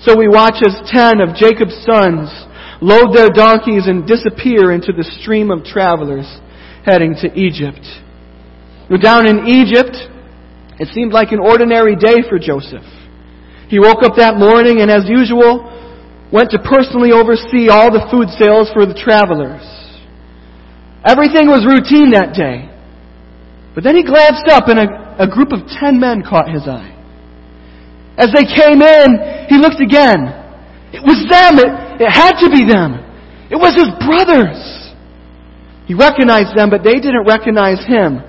So 0.00 0.16
we 0.16 0.28
watch 0.28 0.60
as 0.66 0.78
ten 0.90 1.20
of 1.20 1.34
Jacob's 1.34 1.80
sons 1.82 2.28
load 2.80 3.16
their 3.16 3.30
donkeys 3.30 3.86
and 3.86 4.06
disappear 4.06 4.70
into 4.72 4.92
the 4.92 5.06
stream 5.20 5.50
of 5.50 5.64
travelers 5.64 6.28
heading 6.84 7.14
to 7.22 7.32
Egypt. 7.32 7.80
Down 9.00 9.26
in 9.26 9.48
Egypt, 9.48 9.96
it 10.78 10.92
seemed 10.92 11.12
like 11.12 11.32
an 11.32 11.40
ordinary 11.40 11.96
day 11.96 12.20
for 12.28 12.38
Joseph. 12.38 12.84
He 13.68 13.80
woke 13.80 14.04
up 14.04 14.16
that 14.16 14.36
morning 14.36 14.80
and 14.82 14.90
as 14.90 15.08
usual, 15.08 15.70
went 16.30 16.50
to 16.50 16.58
personally 16.58 17.12
oversee 17.12 17.70
all 17.70 17.90
the 17.90 18.04
food 18.10 18.28
sales 18.36 18.68
for 18.74 18.84
the 18.84 18.94
travelers. 18.94 19.64
Everything 21.06 21.48
was 21.48 21.64
routine 21.64 22.10
that 22.12 22.34
day. 22.34 22.73
But 23.74 23.82
then 23.82 23.96
he 23.96 24.04
glanced 24.04 24.46
up 24.48 24.68
and 24.68 24.78
a, 24.78 25.26
a 25.26 25.28
group 25.28 25.50
of 25.52 25.66
ten 25.66 25.98
men 25.98 26.22
caught 26.22 26.48
his 26.48 26.66
eye. 26.66 26.94
As 28.16 28.30
they 28.30 28.46
came 28.46 28.78
in, 28.78 29.08
he 29.50 29.58
looked 29.58 29.82
again. 29.82 30.30
It 30.94 31.02
was 31.02 31.18
them. 31.26 31.58
It, 31.58 32.06
it 32.06 32.10
had 32.10 32.38
to 32.46 32.48
be 32.54 32.62
them. 32.62 33.02
It 33.50 33.58
was 33.58 33.74
his 33.74 33.90
brothers. 33.98 34.62
He 35.90 35.94
recognized 35.94 36.54
them, 36.54 36.70
but 36.70 36.86
they 36.86 37.02
didn't 37.02 37.26
recognize 37.26 37.82
him. 37.82 38.22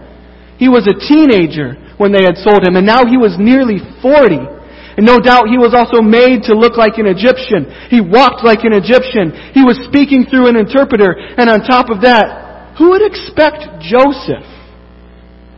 He 0.57 0.67
was 0.67 0.89
a 0.89 0.97
teenager 0.97 1.77
when 2.01 2.11
they 2.11 2.25
had 2.25 2.41
sold 2.41 2.65
him, 2.65 2.75
and 2.75 2.85
now 2.85 3.05
he 3.05 3.15
was 3.15 3.37
nearly 3.37 3.79
40. 4.01 4.57
And 4.97 5.05
no 5.05 5.19
doubt 5.19 5.51
he 5.51 5.59
was 5.59 5.75
also 5.75 6.01
made 6.01 6.47
to 6.47 6.55
look 6.55 6.79
like 6.79 6.97
an 6.97 7.05
Egyptian. 7.05 7.67
He 7.91 7.99
walked 7.99 8.47
like 8.47 8.63
an 8.63 8.71
Egyptian. 8.71 9.35
He 9.51 9.61
was 9.61 9.75
speaking 9.91 10.25
through 10.25 10.47
an 10.47 10.55
interpreter. 10.55 11.11
And 11.35 11.51
on 11.51 11.67
top 11.67 11.91
of 11.91 12.01
that, 12.07 12.75
who 12.79 12.95
would 12.95 13.03
expect 13.03 13.83
Joseph 13.83 14.47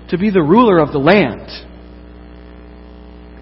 to 0.10 0.18
be 0.18 0.30
the 0.30 0.42
ruler 0.42 0.80
of 0.80 0.92
the 0.92 1.00
land? 1.00 1.48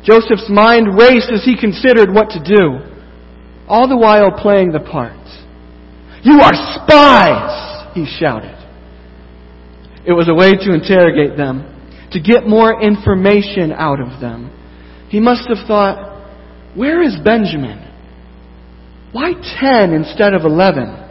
Joseph's 0.03 0.49
mind 0.49 0.97
raced 0.97 1.31
as 1.33 1.43
he 1.43 1.57
considered 1.59 2.13
what 2.13 2.29
to 2.29 2.43
do, 2.43 2.79
all 3.67 3.87
the 3.87 3.97
while 3.97 4.31
playing 4.31 4.71
the 4.71 4.79
part. 4.79 5.17
You 6.23 6.39
are 6.41 6.53
spies! 6.53 7.93
He 7.95 8.05
shouted. 8.05 8.53
It 10.05 10.13
was 10.13 10.29
a 10.29 10.33
way 10.33 10.51
to 10.51 10.73
interrogate 10.73 11.35
them, 11.35 11.63
to 12.11 12.19
get 12.19 12.47
more 12.47 12.81
information 12.81 13.71
out 13.71 13.99
of 13.99 14.21
them. 14.21 14.51
He 15.09 15.19
must 15.19 15.47
have 15.49 15.65
thought, 15.67 16.13
where 16.75 17.01
is 17.01 17.15
Benjamin? 17.23 17.81
Why 19.11 19.33
ten 19.59 19.93
instead 19.93 20.33
of 20.33 20.43
eleven? 20.43 21.01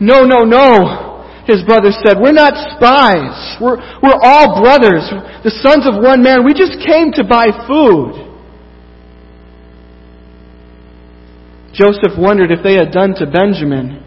No, 0.00 0.22
no, 0.22 0.44
no, 0.44 1.05
his 1.46 1.62
brothers 1.62 1.96
said, 2.04 2.18
We're 2.18 2.34
not 2.34 2.58
spies. 2.74 3.56
We're, 3.62 3.78
we're 4.02 4.18
all 4.20 4.60
brothers, 4.60 5.06
the 5.46 5.54
sons 5.62 5.86
of 5.86 6.02
one 6.02 6.22
man. 6.22 6.44
We 6.44 6.52
just 6.52 6.82
came 6.82 7.12
to 7.14 7.24
buy 7.24 7.54
food. 7.70 8.26
Joseph 11.72 12.18
wondered 12.18 12.50
if 12.50 12.64
they 12.64 12.74
had 12.74 12.90
done 12.90 13.14
to 13.20 13.30
Benjamin 13.30 14.02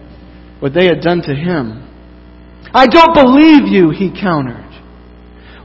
what 0.60 0.74
they 0.74 0.86
had 0.86 1.02
done 1.02 1.22
to 1.22 1.34
him. 1.34 1.86
I 2.74 2.88
don't 2.88 3.14
believe 3.14 3.72
you, 3.72 3.90
he 3.90 4.12
countered, 4.12 4.68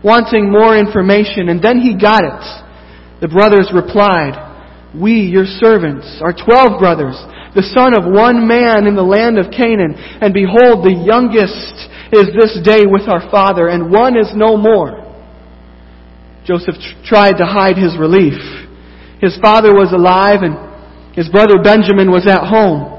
wanting 0.02 0.50
more 0.50 0.76
information, 0.76 1.48
and 1.48 1.60
then 1.60 1.80
he 1.80 1.98
got 1.98 2.22
it. 2.22 2.64
The 3.20 3.28
brothers 3.28 3.70
replied, 3.74 4.38
We, 4.94 5.26
your 5.26 5.44
servants, 5.44 6.20
are 6.22 6.32
twelve 6.32 6.78
brothers 6.78 7.16
the 7.54 7.62
son 7.74 7.94
of 7.94 8.04
one 8.04 8.46
man 8.46 8.86
in 8.86 8.94
the 8.94 9.06
land 9.06 9.38
of 9.38 9.50
Canaan. 9.50 9.94
And 9.94 10.34
behold, 10.34 10.82
the 10.82 10.94
youngest 10.94 11.88
is 12.10 12.34
this 12.34 12.58
day 12.66 12.82
with 12.86 13.08
our 13.08 13.30
father, 13.30 13.68
and 13.68 13.90
one 13.90 14.18
is 14.18 14.30
no 14.34 14.56
more. 14.56 15.04
Joseph 16.44 16.76
tr- 16.76 17.06
tried 17.06 17.36
to 17.38 17.46
hide 17.46 17.76
his 17.76 17.96
relief. 17.98 18.36
His 19.20 19.38
father 19.40 19.72
was 19.72 19.92
alive 19.92 20.42
and 20.42 20.58
his 21.16 21.28
brother 21.30 21.62
Benjamin 21.62 22.10
was 22.10 22.26
at 22.26 22.44
home. 22.44 22.90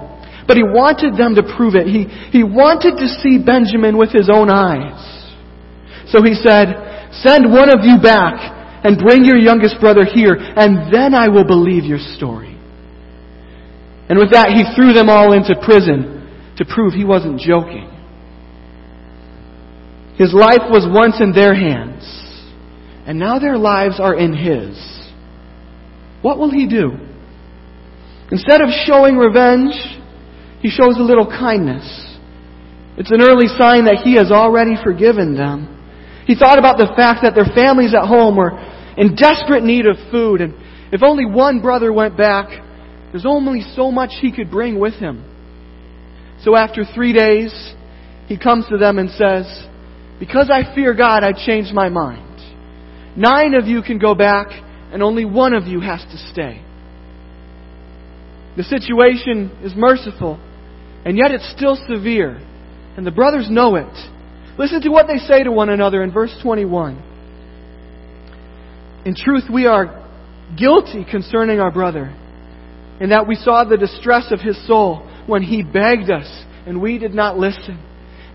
But 0.47 0.57
he 0.57 0.63
wanted 0.63 1.17
them 1.17 1.35
to 1.35 1.43
prove 1.43 1.75
it. 1.75 1.87
He, 1.87 2.05
he 2.31 2.43
wanted 2.43 2.97
to 2.97 3.07
see 3.21 3.37
Benjamin 3.43 3.97
with 3.97 4.11
his 4.11 4.29
own 4.31 4.49
eyes. 4.49 4.97
So 6.07 6.21
he 6.23 6.33
said, 6.33 7.11
Send 7.21 7.51
one 7.51 7.69
of 7.69 7.81
you 7.83 7.97
back 8.01 8.55
and 8.85 8.97
bring 8.97 9.25
your 9.25 9.37
youngest 9.37 9.79
brother 9.79 10.05
here, 10.05 10.37
and 10.37 10.93
then 10.93 11.13
I 11.13 11.29
will 11.29 11.45
believe 11.45 11.83
your 11.83 11.99
story. 12.15 12.54
And 14.09 14.19
with 14.19 14.31
that, 14.31 14.49
he 14.49 14.63
threw 14.75 14.93
them 14.93 15.09
all 15.09 15.33
into 15.33 15.55
prison 15.63 16.53
to 16.57 16.65
prove 16.65 16.93
he 16.93 17.03
wasn't 17.03 17.39
joking. 17.39 17.89
His 20.17 20.33
life 20.33 20.69
was 20.69 20.87
once 20.89 21.19
in 21.19 21.33
their 21.33 21.53
hands, 21.53 22.03
and 23.05 23.19
now 23.19 23.39
their 23.39 23.57
lives 23.57 23.99
are 23.99 24.15
in 24.15 24.33
his. 24.33 24.77
What 26.21 26.37
will 26.37 26.51
he 26.51 26.67
do? 26.67 26.91
Instead 28.31 28.61
of 28.61 28.69
showing 28.85 29.17
revenge, 29.17 29.73
he 30.61 30.69
shows 30.69 30.97
a 30.97 31.03
little 31.03 31.27
kindness. 31.27 31.85
It's 32.97 33.11
an 33.11 33.21
early 33.21 33.47
sign 33.59 33.85
that 33.85 34.01
he 34.03 34.15
has 34.15 34.31
already 34.31 34.75
forgiven 34.81 35.35
them. 35.35 35.71
He 36.25 36.35
thought 36.35 36.57
about 36.57 36.77
the 36.77 36.93
fact 36.95 37.19
that 37.23 37.35
their 37.35 37.53
families 37.53 37.93
at 37.93 38.07
home 38.07 38.37
were 38.37 38.57
in 38.97 39.15
desperate 39.15 39.63
need 39.63 39.85
of 39.85 39.97
food, 40.09 40.41
and 40.41 40.53
if 40.93 41.03
only 41.03 41.25
one 41.25 41.61
brother 41.61 41.91
went 41.91 42.17
back, 42.17 42.64
there's 43.11 43.25
only 43.25 43.61
so 43.75 43.91
much 43.91 44.11
he 44.21 44.31
could 44.31 44.51
bring 44.51 44.79
with 44.79 44.95
him. 44.95 45.23
So 46.43 46.55
after 46.55 46.83
three 46.83 47.13
days, 47.13 47.73
he 48.27 48.37
comes 48.37 48.67
to 48.69 48.77
them 48.77 48.99
and 48.99 49.09
says, 49.11 49.67
Because 50.19 50.49
I 50.51 50.75
fear 50.75 50.93
God, 50.93 51.23
I 51.23 51.31
changed 51.33 51.73
my 51.73 51.89
mind. 51.89 52.21
Nine 53.17 53.53
of 53.53 53.67
you 53.67 53.81
can 53.81 53.97
go 53.97 54.13
back, 54.13 54.47
and 54.91 55.01
only 55.01 55.25
one 55.25 55.53
of 55.53 55.65
you 55.65 55.79
has 55.79 56.01
to 56.01 56.17
stay. 56.31 56.61
The 58.57 58.63
situation 58.63 59.51
is 59.63 59.73
merciful, 59.75 60.39
and 61.05 61.17
yet 61.17 61.31
it's 61.31 61.49
still 61.55 61.77
severe. 61.87 62.41
And 62.97 63.05
the 63.05 63.11
brothers 63.11 63.47
know 63.49 63.75
it. 63.75 63.93
Listen 64.57 64.81
to 64.81 64.89
what 64.89 65.07
they 65.07 65.17
say 65.17 65.43
to 65.43 65.51
one 65.51 65.69
another 65.69 66.01
in 66.03 66.11
verse 66.11 66.33
21. 66.41 67.01
In 69.05 69.15
truth, 69.15 69.43
we 69.51 69.65
are 69.65 70.03
guilty 70.57 71.05
concerning 71.09 71.59
our 71.59 71.71
brother 71.71 72.15
and 72.99 73.11
that 73.11 73.27
we 73.27 73.35
saw 73.35 73.63
the 73.63 73.77
distress 73.77 74.31
of 74.31 74.39
his 74.39 74.55
soul 74.67 75.09
when 75.27 75.41
he 75.41 75.63
begged 75.63 76.09
us 76.09 76.27
and 76.65 76.81
we 76.81 76.97
did 76.97 77.13
not 77.13 77.37
listen. 77.37 77.79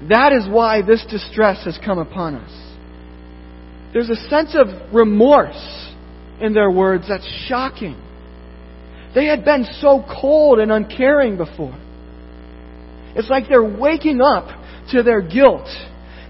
That 0.09 0.33
is 0.33 0.49
why 0.49 0.83
this 0.83 1.05
distress 1.11 1.64
has 1.64 1.79
come 1.85 1.99
upon 1.99 2.35
us. 2.35 2.50
There's 3.93 4.09
a 4.09 4.29
sense 4.29 4.55
of 4.55 4.95
remorse 4.95 5.90
in 6.40 6.55
their 6.55 6.71
words 6.71 7.05
that's 7.09 7.29
shocking. 7.47 8.00
They 9.14 9.26
had 9.26 9.45
been 9.45 9.67
so 9.81 10.05
cold 10.21 10.61
and 10.61 10.71
uncaring 10.71 11.37
before. 11.37 11.76
It's 13.17 13.29
like 13.29 13.49
they're 13.49 13.62
waking 13.62 14.21
up 14.21 14.47
to 14.93 15.02
their 15.02 15.21
guilt. 15.21 15.69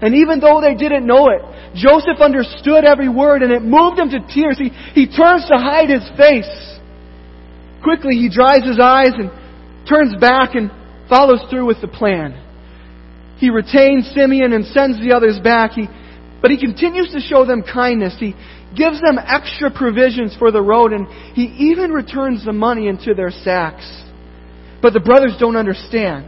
And 0.01 0.15
even 0.15 0.39
though 0.39 0.61
they 0.61 0.73
didn't 0.73 1.05
know 1.05 1.29
it, 1.29 1.41
Joseph 1.75 2.19
understood 2.19 2.83
every 2.83 3.07
word 3.07 3.43
and 3.43 3.51
it 3.51 3.61
moved 3.61 3.99
him 3.99 4.09
to 4.09 4.19
tears. 4.33 4.57
He, 4.57 4.69
he 4.93 5.05
turns 5.05 5.47
to 5.47 5.57
hide 5.57 5.89
his 5.89 6.09
face. 6.17 6.79
Quickly, 7.83 8.15
he 8.15 8.29
dries 8.29 8.63
his 8.63 8.79
eyes 8.79 9.13
and 9.13 9.31
turns 9.87 10.15
back 10.19 10.55
and 10.55 10.71
follows 11.09 11.41
through 11.49 11.65
with 11.65 11.81
the 11.81 11.87
plan. 11.87 12.39
He 13.37 13.49
retains 13.49 14.11
Simeon 14.13 14.53
and 14.53 14.65
sends 14.65 14.99
the 14.99 15.13
others 15.13 15.39
back. 15.43 15.71
He, 15.71 15.87
but 16.41 16.51
he 16.51 16.57
continues 16.57 17.11
to 17.11 17.19
show 17.19 17.45
them 17.45 17.63
kindness. 17.63 18.15
He 18.19 18.35
gives 18.77 19.01
them 19.01 19.17
extra 19.17 19.71
provisions 19.71 20.35
for 20.37 20.51
the 20.51 20.61
road, 20.61 20.93
and 20.93 21.07
he 21.33 21.71
even 21.71 21.91
returns 21.91 22.45
the 22.45 22.53
money 22.53 22.87
into 22.87 23.13
their 23.13 23.31
sacks. 23.31 23.85
But 24.81 24.93
the 24.93 24.99
brothers 24.99 25.35
don't 25.39 25.55
understand. 25.55 26.27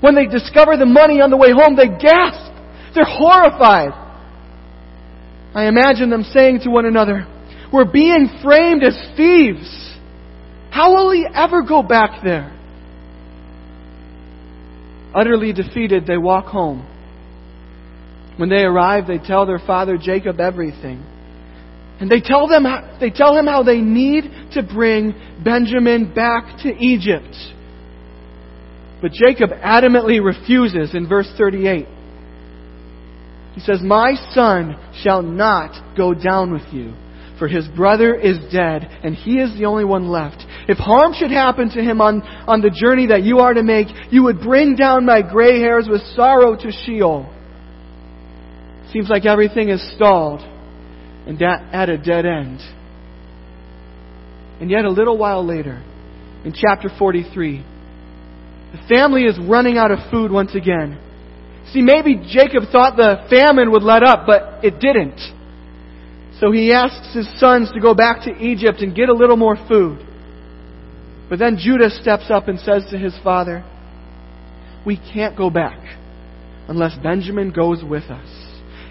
When 0.00 0.14
they 0.14 0.26
discover 0.26 0.76
the 0.76 0.86
money 0.86 1.20
on 1.20 1.30
the 1.30 1.36
way 1.36 1.52
home, 1.52 1.76
they 1.76 1.88
gasp. 1.88 2.52
They're 2.94 3.04
horrified. 3.04 3.92
I 5.54 5.66
imagine 5.66 6.10
them 6.10 6.24
saying 6.24 6.60
to 6.64 6.70
one 6.70 6.84
another, 6.84 7.26
We're 7.72 7.90
being 7.90 8.28
framed 8.42 8.82
as 8.82 8.98
thieves. 9.16 9.93
How 10.74 10.92
will 10.92 11.12
he 11.12 11.24
ever 11.32 11.62
go 11.62 11.84
back 11.84 12.24
there? 12.24 12.50
Utterly 15.14 15.52
defeated, 15.52 16.04
they 16.04 16.16
walk 16.16 16.46
home. 16.46 16.84
When 18.38 18.48
they 18.48 18.64
arrive, 18.64 19.06
they 19.06 19.18
tell 19.18 19.46
their 19.46 19.60
father 19.60 19.96
Jacob 19.96 20.40
everything. 20.40 21.00
And 22.00 22.10
they 22.10 22.20
tell, 22.20 22.48
them, 22.48 22.64
they 22.98 23.10
tell 23.10 23.38
him 23.38 23.46
how 23.46 23.62
they 23.62 23.78
need 23.78 24.24
to 24.54 24.64
bring 24.64 25.14
Benjamin 25.44 26.12
back 26.12 26.58
to 26.64 26.70
Egypt. 26.70 27.36
But 29.00 29.12
Jacob 29.12 29.50
adamantly 29.50 30.20
refuses 30.20 30.92
in 30.92 31.08
verse 31.08 31.32
38. 31.38 31.86
He 33.54 33.60
says, 33.60 33.78
My 33.80 34.14
son 34.32 34.74
shall 35.04 35.22
not 35.22 35.96
go 35.96 36.14
down 36.14 36.52
with 36.52 36.66
you, 36.72 36.94
for 37.38 37.46
his 37.46 37.68
brother 37.68 38.16
is 38.16 38.38
dead, 38.52 38.82
and 39.04 39.14
he 39.14 39.38
is 39.38 39.56
the 39.56 39.66
only 39.66 39.84
one 39.84 40.08
left. 40.08 40.44
If 40.66 40.78
harm 40.78 41.12
should 41.12 41.30
happen 41.30 41.70
to 41.70 41.82
him 41.82 42.00
on, 42.00 42.22
on 42.22 42.60
the 42.60 42.70
journey 42.70 43.08
that 43.08 43.22
you 43.22 43.38
are 43.40 43.52
to 43.52 43.62
make, 43.62 43.88
you 44.10 44.24
would 44.24 44.40
bring 44.40 44.76
down 44.76 45.04
my 45.04 45.20
gray 45.20 45.60
hairs 45.60 45.86
with 45.88 46.00
sorrow 46.14 46.56
to 46.56 46.70
Sheol. 46.70 47.30
Seems 48.92 49.08
like 49.08 49.26
everything 49.26 49.68
is 49.68 49.82
stalled 49.94 50.40
and 51.26 51.40
at 51.42 51.88
a 51.88 51.98
dead 51.98 52.24
end. 52.24 52.60
And 54.60 54.70
yet, 54.70 54.84
a 54.84 54.90
little 54.90 55.18
while 55.18 55.44
later, 55.44 55.82
in 56.44 56.54
chapter 56.54 56.88
43, 56.96 57.64
the 58.72 58.94
family 58.94 59.24
is 59.24 59.38
running 59.38 59.76
out 59.76 59.90
of 59.90 59.98
food 60.10 60.30
once 60.30 60.54
again. 60.54 60.98
See, 61.72 61.82
maybe 61.82 62.16
Jacob 62.16 62.70
thought 62.70 62.96
the 62.96 63.26
famine 63.28 63.72
would 63.72 63.82
let 63.82 64.02
up, 64.02 64.26
but 64.26 64.64
it 64.64 64.78
didn't. 64.78 65.20
So 66.40 66.52
he 66.52 66.72
asks 66.72 67.14
his 67.14 67.28
sons 67.40 67.70
to 67.72 67.80
go 67.80 67.94
back 67.94 68.24
to 68.24 68.30
Egypt 68.30 68.80
and 68.80 68.94
get 68.94 69.08
a 69.08 69.14
little 69.14 69.36
more 69.36 69.56
food. 69.68 70.04
But 71.28 71.38
then 71.38 71.56
Judah 71.58 71.90
steps 71.90 72.26
up 72.30 72.48
and 72.48 72.58
says 72.60 72.84
to 72.90 72.98
his 72.98 73.14
father, 73.22 73.64
We 74.86 74.96
can't 74.96 75.36
go 75.36 75.50
back 75.50 75.78
unless 76.68 76.96
Benjamin 77.02 77.50
goes 77.50 77.82
with 77.82 78.04
us. 78.04 78.28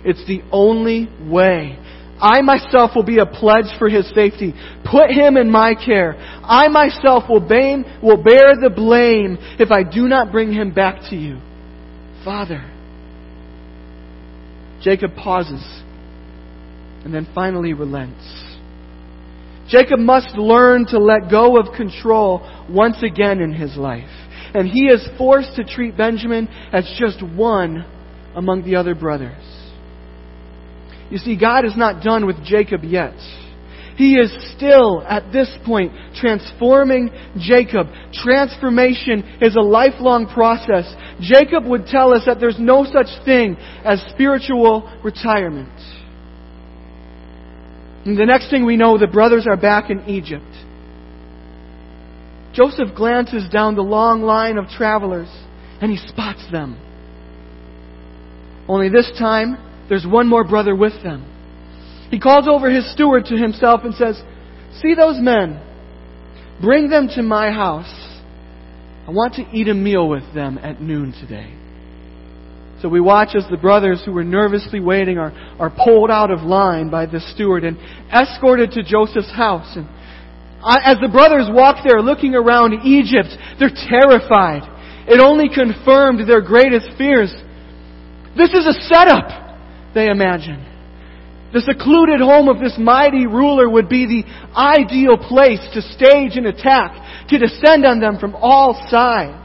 It's 0.03 0.25
the 0.27 0.41
only 0.51 1.09
way. 1.21 1.79
I 2.19 2.41
myself 2.41 2.91
will 2.95 3.03
be 3.03 3.19
a 3.19 3.25
pledge 3.25 3.77
for 3.77 3.89
his 3.89 4.07
safety. 4.13 4.53
Put 4.85 5.09
him 5.09 5.35
in 5.35 5.49
my 5.49 5.73
care. 5.73 6.15
I 6.15 6.67
myself 6.67 7.23
will, 7.29 7.39
blame, 7.39 7.83
will 8.01 8.21
bear 8.21 8.55
the 8.61 8.71
blame 8.73 9.37
if 9.59 9.71
I 9.71 9.83
do 9.83 10.07
not 10.07 10.31
bring 10.31 10.53
him 10.53 10.73
back 10.73 11.09
to 11.09 11.15
you. 11.15 11.39
Father. 12.23 12.69
Jacob 14.81 15.15
pauses 15.15 15.63
and 17.03 17.13
then 17.13 17.27
finally 17.33 17.73
relents. 17.73 18.52
Jacob 19.73 19.99
must 19.99 20.37
learn 20.37 20.85
to 20.85 20.99
let 20.99 21.31
go 21.31 21.59
of 21.59 21.73
control 21.75 22.47
once 22.69 23.01
again 23.01 23.41
in 23.41 23.51
his 23.51 23.75
life. 23.75 24.09
And 24.53 24.67
he 24.67 24.85
is 24.85 25.07
forced 25.17 25.55
to 25.55 25.63
treat 25.63 25.97
Benjamin 25.97 26.47
as 26.71 26.85
just 26.99 27.23
one 27.23 27.83
among 28.35 28.63
the 28.65 28.75
other 28.75 28.93
brothers. 28.93 29.43
You 31.09 31.17
see, 31.17 31.35
God 31.35 31.65
is 31.65 31.75
not 31.75 32.03
done 32.03 32.27
with 32.27 32.43
Jacob 32.45 32.83
yet. 32.83 33.15
He 33.95 34.15
is 34.15 34.31
still, 34.55 35.01
at 35.07 35.31
this 35.31 35.49
point, 35.65 35.91
transforming 36.15 37.09
Jacob. 37.39 37.87
Transformation 38.13 39.23
is 39.41 39.55
a 39.55 39.61
lifelong 39.61 40.27
process. 40.27 40.91
Jacob 41.19 41.65
would 41.65 41.87
tell 41.87 42.13
us 42.13 42.23
that 42.27 42.39
there's 42.39 42.59
no 42.59 42.85
such 42.85 43.25
thing 43.25 43.55
as 43.83 44.03
spiritual 44.13 44.91
retirement. 45.03 45.69
And 48.05 48.17
the 48.17 48.25
next 48.25 48.49
thing 48.49 48.65
we 48.65 48.75
know, 48.75 48.97
the 48.97 49.07
brothers 49.07 49.47
are 49.47 49.57
back 49.57 49.89
in 49.89 50.07
Egypt. 50.09 50.43
Joseph 52.53 52.95
glances 52.95 53.49
down 53.49 53.75
the 53.75 53.81
long 53.81 54.21
line 54.21 54.57
of 54.57 54.67
travelers 54.67 55.29
and 55.81 55.91
he 55.91 55.97
spots 55.97 56.45
them. 56.51 56.77
Only 58.67 58.89
this 58.89 59.11
time, 59.17 59.57
there's 59.89 60.05
one 60.05 60.27
more 60.27 60.43
brother 60.43 60.75
with 60.75 61.01
them. 61.03 61.29
He 62.11 62.19
calls 62.19 62.47
over 62.47 62.69
his 62.69 62.91
steward 62.93 63.25
to 63.25 63.35
himself 63.35 63.81
and 63.83 63.93
says, 63.95 64.21
See 64.81 64.93
those 64.93 65.17
men. 65.19 65.61
Bring 66.61 66.89
them 66.89 67.09
to 67.15 67.23
my 67.23 67.51
house. 67.51 67.91
I 69.07 69.11
want 69.11 69.33
to 69.35 69.45
eat 69.51 69.67
a 69.67 69.73
meal 69.73 70.07
with 70.07 70.33
them 70.33 70.57
at 70.57 70.79
noon 70.81 71.11
today. 71.11 71.53
So 72.83 72.89
we 72.89 72.99
watch 72.99 73.29
as 73.33 73.45
the 73.49 73.55
brothers 73.55 74.03
who 74.05 74.11
were 74.11 74.25
nervously 74.25 74.81
waiting 74.81 75.17
are, 75.17 75.31
are 75.57 75.71
pulled 75.71 76.11
out 76.11 76.31
of 76.31 76.41
line 76.41 76.89
by 76.89 77.05
the 77.05 77.21
steward 77.33 77.63
and 77.63 77.77
escorted 78.11 78.71
to 78.71 78.83
Joseph's 78.83 79.31
house. 79.31 79.77
And 79.77 79.87
as 80.83 80.97
the 80.99 81.07
brothers 81.07 81.47
walk 81.49 81.77
there 81.87 82.01
looking 82.01 82.35
around 82.35 82.83
Egypt, 82.83 83.29
they're 83.57 83.71
terrified. 83.71 84.67
It 85.07 85.21
only 85.21 85.47
confirmed 85.47 86.27
their 86.27 86.41
greatest 86.41 86.89
fears. 86.97 87.33
This 88.35 88.51
is 88.51 88.67
a 88.67 88.75
setup, 88.91 89.31
they 89.95 90.09
imagine. 90.09 90.59
The 91.53 91.61
secluded 91.61 92.19
home 92.19 92.49
of 92.49 92.59
this 92.59 92.75
mighty 92.77 93.27
ruler 93.27 93.69
would 93.69 93.87
be 93.87 94.07
the 94.07 94.59
ideal 94.59 95.15
place 95.15 95.63
to 95.73 95.81
stage 95.81 96.35
an 96.35 96.47
attack, 96.47 97.29
to 97.29 97.37
descend 97.37 97.85
on 97.85 98.01
them 98.01 98.19
from 98.19 98.35
all 98.35 98.73
sides. 98.89 99.42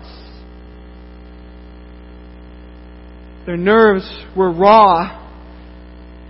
Their 3.49 3.57
nerves 3.57 4.07
were 4.37 4.53
raw 4.53 5.27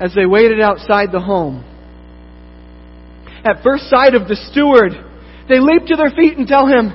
as 0.00 0.14
they 0.14 0.24
waited 0.24 0.60
outside 0.60 1.10
the 1.10 1.18
home. 1.18 1.64
At 3.44 3.64
first 3.64 3.90
sight 3.90 4.14
of 4.14 4.28
the 4.28 4.36
steward, 4.36 4.92
they 5.48 5.58
leap 5.58 5.86
to 5.86 5.96
their 5.96 6.10
feet 6.10 6.38
and 6.38 6.46
tell 6.46 6.68
him, 6.68 6.92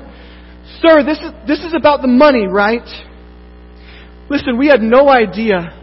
Sir, 0.80 1.04
this 1.04 1.18
is, 1.18 1.32
this 1.46 1.60
is 1.60 1.74
about 1.76 2.02
the 2.02 2.08
money, 2.08 2.48
right? 2.48 2.88
Listen, 4.30 4.58
we 4.58 4.68
had 4.68 4.80
no 4.80 5.10
idea. 5.10 5.78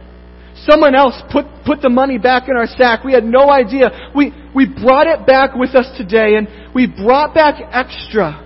Someone 0.67 0.95
else 0.95 1.21
put, 1.31 1.45
put 1.67 1.83
the 1.83 1.91
money 1.91 2.17
back 2.17 2.49
in 2.49 2.57
our 2.57 2.67
sack. 2.67 3.05
We 3.05 3.13
had 3.13 3.25
no 3.25 3.51
idea. 3.51 3.91
We, 4.17 4.33
we 4.55 4.65
brought 4.65 5.07
it 5.07 5.27
back 5.27 5.55
with 5.55 5.75
us 5.75 5.85
today 5.99 6.37
and 6.37 6.49
we 6.75 6.87
brought 6.87 7.35
back 7.35 7.61
extra. 7.73 8.43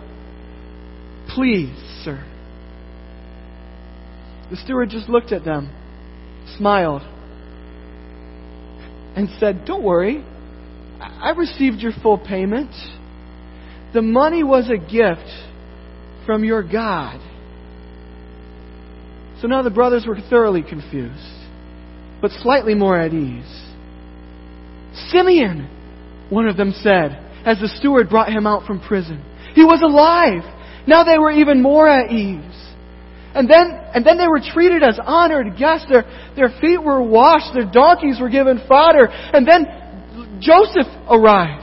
Please, 1.37 1.73
sir. 2.03 2.21
The 4.51 4.57
steward 4.57 4.91
just 4.91 5.09
looked 5.09 5.31
at 5.31 5.45
them 5.45 5.71
smiled, 6.57 7.03
and 9.17 9.29
said, 9.39 9.65
Don't 9.65 9.83
worry, 9.83 10.25
I 11.01 11.31
received 11.31 11.79
your 11.79 11.93
full 12.03 12.19
payment. 12.19 12.71
The 13.93 14.03
money 14.03 14.43
was 14.43 14.69
a 14.71 14.77
gift 14.77 15.31
from 16.27 16.45
your 16.45 16.63
God. 16.63 17.21
So 19.41 19.49
now 19.49 19.63
the 19.63 19.71
brothers 19.71 20.07
were 20.07 20.19
thoroughly 20.31 20.63
confused, 20.63 21.49
but 22.21 22.31
slightly 22.31 22.75
more 22.75 22.99
at 22.99 23.13
ease. 23.13 23.65
Simeon, 25.11 25.69
one 26.31 26.49
of 26.49 26.57
them 26.57 26.73
said, 26.83 27.21
as 27.45 27.61
the 27.61 27.69
steward 27.69 28.09
brought 28.09 28.31
him 28.31 28.47
out 28.47 28.67
from 28.67 28.81
prison. 28.81 29.23
He 29.55 29.65
was 29.65 29.83
alive. 29.83 30.43
Now 30.87 31.05
they 31.05 31.19
were 31.19 31.31
even 31.31 31.63
more 31.63 31.89
at 31.89 32.11
ease. 32.11 32.64
And 33.35 33.51
then, 33.51 33.67
and 33.93 34.07
then 34.07 34.17
they 34.17 34.29
were 34.29 34.41
treated 34.41 34.83
as 34.83 34.99
honored 35.03 35.59
guests. 35.59 35.87
Their, 35.91 36.05
their 36.37 36.55
feet 36.61 36.79
were 36.79 37.03
washed. 37.03 37.53
Their 37.53 37.71
donkeys 37.71 38.21
were 38.21 38.31
given 38.31 38.63
fodder. 38.69 39.09
And 39.11 39.47
then 39.47 40.39
Joseph 40.41 40.87
arrives. 41.11 41.63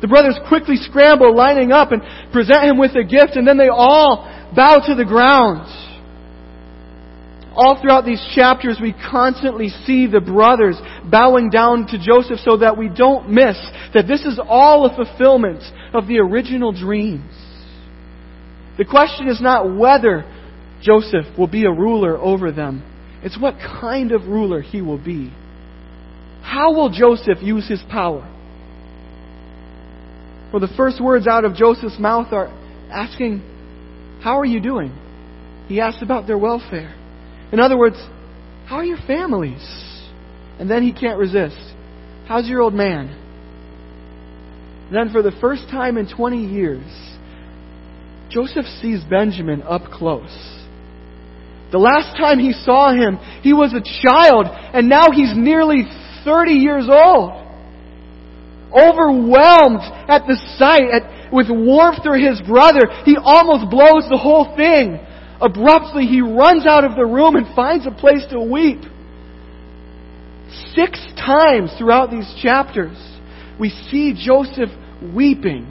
The 0.00 0.08
brothers 0.08 0.38
quickly 0.48 0.76
scramble, 0.76 1.34
lining 1.34 1.72
up 1.72 1.90
and 1.90 2.02
present 2.32 2.64
him 2.64 2.78
with 2.78 2.92
a 2.94 3.02
gift. 3.02 3.34
And 3.34 3.46
then 3.46 3.58
they 3.58 3.68
all 3.68 4.30
bow 4.54 4.78
to 4.86 4.94
the 4.94 5.04
ground. 5.04 5.66
All 7.56 7.80
throughout 7.80 8.04
these 8.04 8.24
chapters, 8.34 8.78
we 8.80 8.92
constantly 9.10 9.68
see 9.68 10.06
the 10.06 10.20
brothers 10.20 10.76
bowing 11.10 11.50
down 11.50 11.86
to 11.88 11.98
Joseph 11.98 12.38
so 12.44 12.58
that 12.58 12.76
we 12.76 12.88
don't 12.88 13.30
miss 13.30 13.56
that 13.94 14.06
this 14.08 14.22
is 14.22 14.40
all 14.44 14.86
a 14.86 14.94
fulfillment 14.94 15.62
of 15.92 16.06
the 16.08 16.18
original 16.18 16.72
dreams. 16.72 17.30
The 18.76 18.84
question 18.84 19.28
is 19.28 19.40
not 19.40 19.76
whether 19.76 20.24
Joseph 20.84 21.38
will 21.38 21.48
be 21.48 21.64
a 21.64 21.72
ruler 21.72 22.16
over 22.18 22.52
them. 22.52 22.84
It's 23.22 23.40
what 23.40 23.54
kind 23.58 24.12
of 24.12 24.26
ruler 24.26 24.60
he 24.60 24.82
will 24.82 25.02
be. 25.02 25.32
How 26.42 26.74
will 26.74 26.90
Joseph 26.90 27.38
use 27.40 27.66
his 27.66 27.82
power? 27.90 28.30
Well, 30.52 30.60
the 30.60 30.72
first 30.76 31.00
words 31.02 31.26
out 31.26 31.44
of 31.44 31.54
Joseph's 31.54 31.98
mouth 31.98 32.32
are 32.32 32.48
asking, 32.90 33.40
How 34.22 34.38
are 34.38 34.44
you 34.44 34.60
doing? 34.60 34.92
He 35.68 35.80
asks 35.80 36.02
about 36.02 36.26
their 36.26 36.36
welfare. 36.36 36.94
In 37.50 37.60
other 37.60 37.78
words, 37.78 37.96
How 38.66 38.76
are 38.76 38.84
your 38.84 39.00
families? 39.06 39.64
And 40.58 40.70
then 40.70 40.82
he 40.82 40.92
can't 40.92 41.18
resist. 41.18 41.56
How's 42.28 42.46
your 42.46 42.60
old 42.60 42.74
man? 42.74 43.20
Then, 44.92 45.10
for 45.10 45.22
the 45.22 45.32
first 45.40 45.64
time 45.70 45.96
in 45.96 46.14
20 46.14 46.46
years, 46.46 46.84
Joseph 48.28 48.66
sees 48.80 49.02
Benjamin 49.02 49.62
up 49.62 49.90
close. 49.90 50.63
The 51.74 51.80
last 51.80 52.16
time 52.16 52.38
he 52.38 52.52
saw 52.52 52.94
him, 52.94 53.18
he 53.42 53.52
was 53.52 53.74
a 53.74 53.82
child, 53.82 54.46
and 54.46 54.88
now 54.88 55.10
he's 55.12 55.34
nearly 55.34 55.82
30 56.22 56.52
years 56.52 56.86
old. 56.88 57.32
Overwhelmed 58.70 59.82
at 60.06 60.22
the 60.22 60.38
sight, 60.56 60.86
at, 60.94 61.32
with 61.32 61.48
warmth 61.50 62.04
for 62.04 62.16
his 62.16 62.40
brother, 62.42 62.78
he 63.04 63.16
almost 63.20 63.72
blows 63.72 64.06
the 64.08 64.16
whole 64.16 64.54
thing. 64.54 65.04
Abruptly, 65.40 66.06
he 66.06 66.20
runs 66.20 66.64
out 66.64 66.84
of 66.84 66.94
the 66.94 67.04
room 67.04 67.34
and 67.34 67.52
finds 67.56 67.88
a 67.88 67.90
place 67.90 68.24
to 68.30 68.38
weep. 68.38 68.82
Six 70.76 71.04
times 71.18 71.74
throughout 71.76 72.08
these 72.08 72.32
chapters, 72.40 72.96
we 73.58 73.70
see 73.90 74.14
Joseph 74.14 74.70
weeping. 75.12 75.66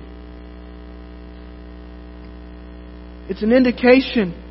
It's 3.30 3.42
an 3.42 3.54
indication 3.54 4.43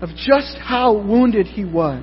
of 0.00 0.10
just 0.16 0.56
how 0.58 0.94
wounded 0.94 1.46
he 1.46 1.64
was. 1.64 2.02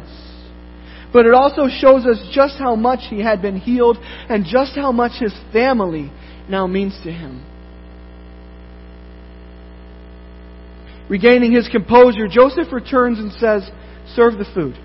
But 1.13 1.25
it 1.25 1.33
also 1.33 1.67
shows 1.67 2.05
us 2.05 2.17
just 2.31 2.55
how 2.57 2.75
much 2.75 2.99
he 3.09 3.21
had 3.21 3.41
been 3.41 3.57
healed 3.57 3.97
and 4.29 4.45
just 4.45 4.75
how 4.75 4.91
much 4.91 5.13
his 5.19 5.33
family 5.53 6.11
now 6.49 6.67
means 6.67 6.97
to 7.03 7.11
him. 7.11 7.43
Regaining 11.09 11.53
his 11.53 11.69
composure, 11.69 12.27
Joseph 12.27 12.71
returns 12.71 13.19
and 13.19 13.31
says, 13.33 13.69
Serve 14.13 14.37
the 14.37 14.45
food. 14.53 14.77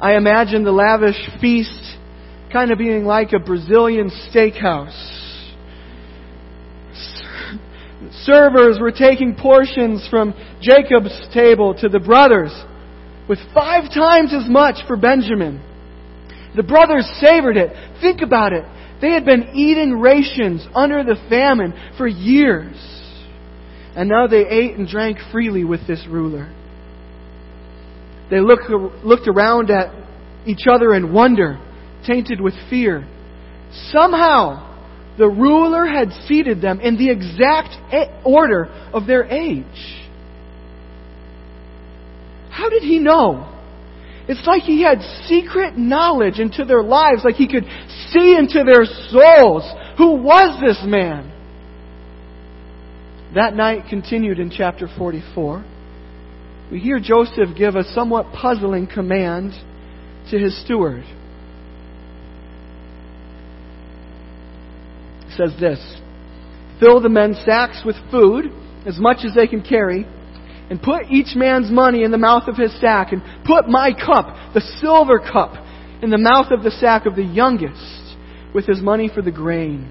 I 0.00 0.16
imagine 0.16 0.64
the 0.64 0.72
lavish 0.72 1.16
feast 1.40 1.96
kind 2.52 2.70
of 2.70 2.78
being 2.78 3.04
like 3.04 3.32
a 3.32 3.38
Brazilian 3.38 4.10
steakhouse. 4.10 5.21
Servers 8.24 8.78
were 8.80 8.92
taking 8.92 9.34
portions 9.34 10.06
from 10.10 10.34
Jacob's 10.60 11.28
table 11.34 11.74
to 11.80 11.88
the 11.88 11.98
brothers 11.98 12.52
with 13.28 13.38
five 13.54 13.84
times 13.92 14.32
as 14.34 14.48
much 14.48 14.76
for 14.86 14.96
Benjamin. 14.96 15.62
The 16.56 16.62
brothers 16.62 17.10
savored 17.20 17.56
it. 17.56 17.70
Think 18.00 18.20
about 18.20 18.52
it. 18.52 18.64
They 19.00 19.10
had 19.10 19.24
been 19.24 19.50
eating 19.54 19.98
rations 19.98 20.66
under 20.74 21.02
the 21.02 21.16
famine 21.28 21.72
for 21.96 22.06
years. 22.06 22.76
And 23.96 24.08
now 24.08 24.26
they 24.26 24.46
ate 24.46 24.76
and 24.76 24.86
drank 24.86 25.18
freely 25.30 25.64
with 25.64 25.86
this 25.86 26.04
ruler. 26.08 26.52
They 28.30 28.40
look, 28.40 28.60
looked 29.04 29.28
around 29.28 29.70
at 29.70 29.94
each 30.46 30.66
other 30.70 30.94
in 30.94 31.12
wonder, 31.12 31.60
tainted 32.06 32.40
with 32.40 32.54
fear. 32.70 33.06
Somehow, 33.90 34.71
the 35.18 35.28
ruler 35.28 35.86
had 35.86 36.10
seated 36.26 36.60
them 36.60 36.80
in 36.80 36.96
the 36.96 37.10
exact 37.10 37.76
order 38.24 38.66
of 38.92 39.06
their 39.06 39.24
age. 39.24 39.64
How 42.50 42.68
did 42.68 42.82
he 42.82 42.98
know? 42.98 43.48
It's 44.28 44.46
like 44.46 44.62
he 44.62 44.82
had 44.82 45.00
secret 45.26 45.76
knowledge 45.76 46.38
into 46.38 46.64
their 46.64 46.82
lives, 46.82 47.22
like 47.24 47.34
he 47.34 47.48
could 47.48 47.64
see 48.10 48.36
into 48.38 48.62
their 48.64 48.84
souls. 49.10 49.64
Who 49.98 50.22
was 50.22 50.60
this 50.60 50.80
man? 50.84 51.30
That 53.34 53.54
night 53.54 53.84
continued 53.88 54.38
in 54.38 54.50
chapter 54.50 54.88
44. 54.96 55.64
We 56.70 56.78
hear 56.78 57.00
Joseph 57.00 57.56
give 57.56 57.74
a 57.74 57.84
somewhat 57.92 58.32
puzzling 58.32 58.86
command 58.86 59.52
to 60.30 60.38
his 60.38 60.58
steward. 60.64 61.04
Says 65.36 65.52
this 65.60 65.78
Fill 66.80 67.00
the 67.00 67.08
men's 67.08 67.38
sacks 67.44 67.82
with 67.84 67.96
food, 68.10 68.46
as 68.86 68.98
much 68.98 69.18
as 69.24 69.34
they 69.34 69.46
can 69.46 69.62
carry, 69.62 70.06
and 70.70 70.82
put 70.82 71.10
each 71.10 71.36
man's 71.36 71.70
money 71.70 72.02
in 72.02 72.10
the 72.10 72.18
mouth 72.18 72.48
of 72.48 72.56
his 72.56 72.72
sack, 72.80 73.12
and 73.12 73.22
put 73.44 73.68
my 73.68 73.92
cup, 73.92 74.54
the 74.54 74.62
silver 74.80 75.18
cup, 75.18 75.54
in 76.02 76.10
the 76.10 76.18
mouth 76.18 76.50
of 76.50 76.62
the 76.62 76.70
sack 76.70 77.06
of 77.06 77.14
the 77.14 77.22
youngest, 77.22 78.16
with 78.54 78.66
his 78.66 78.80
money 78.80 79.10
for 79.12 79.22
the 79.22 79.30
grain. 79.30 79.90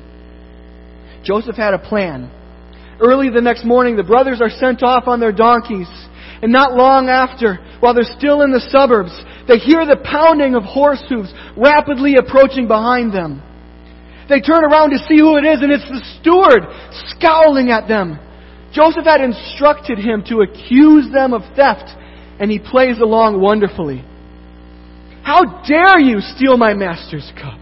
Joseph 1.24 1.56
had 1.56 1.74
a 1.74 1.80
plan. 1.80 2.30
Early 3.00 3.30
the 3.30 3.42
next 3.42 3.64
morning, 3.64 3.96
the 3.96 4.04
brothers 4.04 4.42
are 4.42 4.50
sent 4.50 4.84
off 4.84 5.08
on 5.08 5.20
their 5.20 5.32
donkeys. 5.32 5.90
And 6.42 6.52
not 6.52 6.74
long 6.74 7.08
after, 7.08 7.60
while 7.80 7.94
they're 7.94 8.18
still 8.18 8.42
in 8.42 8.52
the 8.52 8.68
suburbs, 8.72 9.12
they 9.48 9.58
hear 9.58 9.86
the 9.86 10.02
pounding 10.04 10.56
of 10.56 10.64
horse 10.64 11.04
hooves 11.08 11.32
rapidly 11.56 12.16
approaching 12.16 12.68
behind 12.68 13.14
them. 13.14 13.44
They 14.32 14.40
turn 14.40 14.64
around 14.64 14.92
to 14.92 15.00
see 15.10 15.20
who 15.20 15.36
it 15.36 15.44
is, 15.44 15.62
and 15.62 15.74
it's 15.74 15.90
the 15.92 16.00
steward 16.16 16.64
scowling 17.12 17.70
at 17.70 17.90
them. 17.90 18.18
Joseph 18.72 19.04
had 19.04 19.20
instructed 19.20 20.00
him 20.00 20.24
to 20.30 20.40
accuse 20.40 21.12
them 21.12 21.34
of 21.34 21.42
theft, 21.54 21.92
and 22.40 22.50
he 22.50 22.58
plays 22.58 23.00
along 23.00 23.42
wonderfully. 23.42 24.06
How 25.22 25.62
dare 25.68 26.00
you 26.00 26.22
steal 26.22 26.56
my 26.56 26.74
master's 26.74 27.30
cup? 27.36 27.60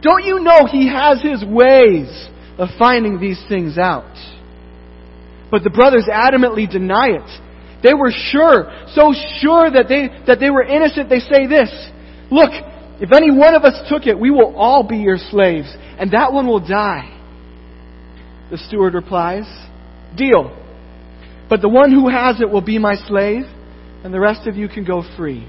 Don't 0.00 0.24
you 0.24 0.40
know 0.40 0.64
he 0.64 0.88
has 0.88 1.20
his 1.20 1.44
ways 1.44 2.08
of 2.56 2.70
finding 2.78 3.20
these 3.20 3.42
things 3.46 3.76
out? 3.76 4.16
But 5.50 5.64
the 5.64 5.70
brothers 5.70 6.08
adamantly 6.10 6.64
deny 6.66 7.08
it. 7.08 7.40
They 7.82 7.92
were 7.92 8.10
sure, 8.10 8.72
so 8.94 9.12
sure 9.40 9.70
that 9.70 9.88
they, 9.90 10.08
that 10.26 10.40
they 10.40 10.48
were 10.48 10.64
innocent, 10.64 11.10
they 11.10 11.20
say 11.20 11.46
this 11.46 11.68
Look, 12.30 12.50
if 13.00 13.12
any 13.12 13.30
one 13.30 13.54
of 13.54 13.64
us 13.64 13.88
took 13.88 14.06
it, 14.06 14.18
we 14.18 14.30
will 14.30 14.54
all 14.56 14.82
be 14.82 14.98
your 14.98 15.18
slaves, 15.18 15.74
and 15.98 16.12
that 16.12 16.32
one 16.32 16.46
will 16.46 16.66
die. 16.66 17.10
The 18.50 18.58
steward 18.58 18.94
replies, 18.94 19.46
Deal. 20.16 20.56
But 21.48 21.60
the 21.60 21.68
one 21.68 21.90
who 21.90 22.08
has 22.08 22.40
it 22.40 22.48
will 22.48 22.60
be 22.60 22.78
my 22.78 22.94
slave, 23.08 23.44
and 24.04 24.14
the 24.14 24.20
rest 24.20 24.46
of 24.46 24.56
you 24.56 24.68
can 24.68 24.84
go 24.84 25.02
free. 25.16 25.46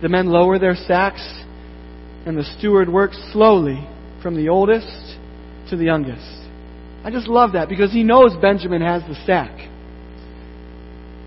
The 0.00 0.08
men 0.08 0.26
lower 0.26 0.58
their 0.58 0.76
sacks, 0.76 1.26
and 2.24 2.38
the 2.38 2.44
steward 2.58 2.88
works 2.88 3.18
slowly 3.32 3.86
from 4.22 4.36
the 4.36 4.48
oldest 4.48 5.16
to 5.70 5.76
the 5.76 5.84
youngest. 5.84 6.48
I 7.04 7.10
just 7.10 7.28
love 7.28 7.52
that 7.52 7.68
because 7.68 7.92
he 7.92 8.02
knows 8.02 8.32
Benjamin 8.40 8.82
has 8.82 9.02
the 9.02 9.14
sack, 9.26 9.56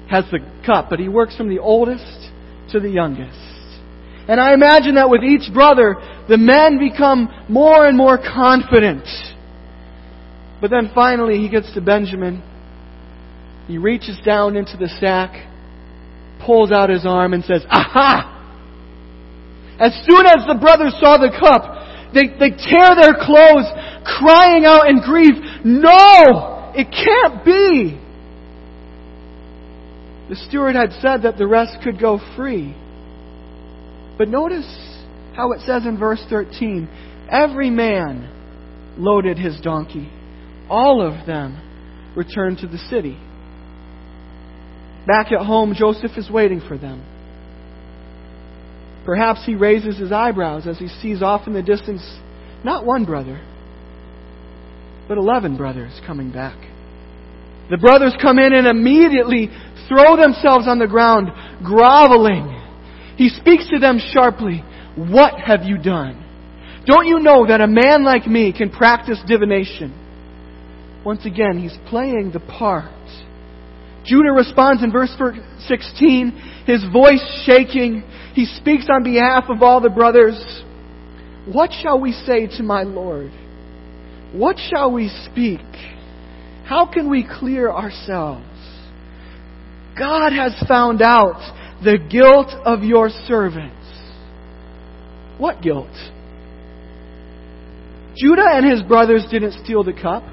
has 0.10 0.26
the 0.32 0.39
cup, 0.65 0.89
but 0.89 1.00
he 1.00 1.10
works 1.10 1.36
from 1.36 1.50
the 1.50 1.60
oldest 1.60 2.32
to 2.72 2.80
the 2.80 2.89
youngest. 2.89 3.49
And 4.30 4.39
I 4.39 4.54
imagine 4.54 4.94
that 4.94 5.10
with 5.10 5.24
each 5.24 5.52
brother, 5.52 5.96
the 6.30 6.38
men 6.38 6.78
become 6.78 7.34
more 7.50 7.88
and 7.88 7.98
more 7.98 8.20
confident. 8.20 9.08
But 10.62 10.70
then 10.70 10.92
finally, 10.94 11.39
he 11.39 11.50
gets 11.50 11.74
to 11.74 11.82
Benjamin. 11.82 12.44
He 13.68 13.80
reaches 13.80 14.20
down 14.24 14.56
into 14.56 14.78
the 14.78 14.88
sack, 14.88 15.50
pulls 16.46 16.72
out 16.72 16.92
his 16.92 17.08
arm, 17.08 17.34
and 17.34 17.44
says, 17.44 17.65
Aha! 17.72 18.36
As 19.80 19.94
soon 20.08 20.28
as 20.28 20.46
the 20.48 20.60
brothers 20.62 20.94
saw 21.00 21.18
the 21.18 21.34
cup, 21.34 22.13
they, 22.13 22.28
they 22.28 22.56
tear 22.56 22.94
their 22.94 23.15
clothes, 23.15 23.65
crying 24.06 24.63
out 24.63 24.89
in 24.89 25.02
grief, 25.02 25.34
No! 25.65 26.72
It 26.76 26.92
can't 26.92 27.44
be! 27.44 28.00
The 30.30 30.36
steward 30.36 30.76
had 30.76 30.92
said 31.02 31.24
that 31.24 31.39
the 31.39 31.48
rest 31.48 31.78
could 31.84 32.00
go 32.00 32.20
free. 32.36 32.76
But 34.19 34.27
notice 34.27 34.67
how 35.34 35.53
it 35.53 35.62
says 35.65 35.86
in 35.86 35.97
verse 35.97 36.21
13 36.29 36.89
every 37.32 37.69
man 37.69 38.29
loaded 38.97 39.38
his 39.38 39.58
donkey, 39.62 40.12
all 40.69 41.01
of 41.01 41.25
them 41.25 42.13
returned 42.17 42.58
to 42.58 42.67
the 42.67 42.77
city. 42.89 43.17
Back 45.08 45.32
at 45.32 45.45
home, 45.45 45.73
Joseph 45.73 46.12
is 46.17 46.29
waiting 46.29 46.60
for 46.60 46.77
them. 46.77 47.01
Perhaps 49.05 49.45
he 49.45 49.55
raises 49.55 49.97
his 49.97 50.12
eyebrows 50.12 50.67
as 50.67 50.77
he 50.77 50.89
sees 50.89 51.23
off 51.23 51.47
in 51.47 51.53
the 51.53 51.63
distance 51.63 52.03
not 52.65 52.86
one 52.86 53.05
brother, 53.05 53.41
but 55.08 55.17
eleven 55.17 55.55
brothers 55.55 55.97
coming 56.05 56.29
back. 56.29 56.58
The 57.71 57.77
brothers 57.77 58.15
come 58.21 58.38
in 58.38 58.53
and 58.53 58.67
immediately 58.67 59.49
throw 59.88 60.17
themselves 60.17 60.67
on 60.67 60.77
the 60.77 60.88
ground, 60.88 61.29
groveling 61.63 62.59
he 63.19 63.27
speaks 63.27 63.67
to 63.67 63.79
them 63.79 63.99
sharply. 64.13 64.63
What 64.95 65.38
have 65.41 65.63
you 65.63 65.77
done? 65.77 66.23
Don't 66.86 67.05
you 67.05 67.19
know 67.19 67.45
that 67.45 67.60
a 67.60 67.67
man 67.67 68.05
like 68.05 68.25
me 68.25 68.53
can 68.58 68.69
practice 68.69 69.19
divination? 69.27 69.93
Once 71.05 71.25
again, 71.25 71.60
he's 71.60 71.77
playing 71.89 72.32
the 72.32 72.39
part. 72.39 72.93
Judah 74.05 74.32
responds 74.32 74.82
in 74.82 74.93
verse 74.93 75.13
16, 75.67 76.63
his 76.65 76.82
voice 76.93 77.43
shaking. 77.45 78.03
He 78.36 78.45
speaks 78.45 78.88
on 78.89 79.03
behalf 79.03 79.49
of 79.49 79.62
all 79.63 79.82
the 79.82 79.89
brothers. 79.89 80.63
What 81.45 81.71
shall 81.73 81.99
we 81.99 82.13
say 82.13 82.47
to 82.55 82.63
my 82.63 82.84
Lord? 82.84 83.32
What 84.32 84.55
shall 84.58 84.93
we 84.93 85.10
speak? 85.29 85.60
How 86.63 86.89
can 86.89 87.10
we 87.10 87.27
clear 87.29 87.69
ourselves? 87.69 88.45
God 89.97 90.32
has 90.32 90.55
found 90.69 91.01
out 91.01 91.59
the 91.84 91.98
guilt 91.98 92.50
of 92.65 92.84
your 92.84 93.10
servants. 93.28 93.76
What 95.38 95.62
guilt? 95.62 95.88
Judah 98.15 98.48
and 98.48 98.70
his 98.70 98.84
brothers 98.84 99.26
didn't 99.32 99.63
steal 99.63 99.84
the 99.84 99.94
cup. 99.94 100.24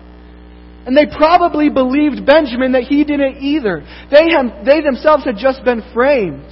And 0.87 0.97
they 0.97 1.07
probably 1.07 1.69
believed 1.69 2.27
Benjamin 2.27 2.73
that 2.73 2.85
he 2.85 3.05
didn't 3.05 3.39
either. 3.39 3.85
They, 4.11 4.31
have, 4.31 4.65
they 4.65 4.81
themselves 4.81 5.25
had 5.25 5.37
just 5.37 5.65
been 5.65 5.83
framed. 5.93 6.51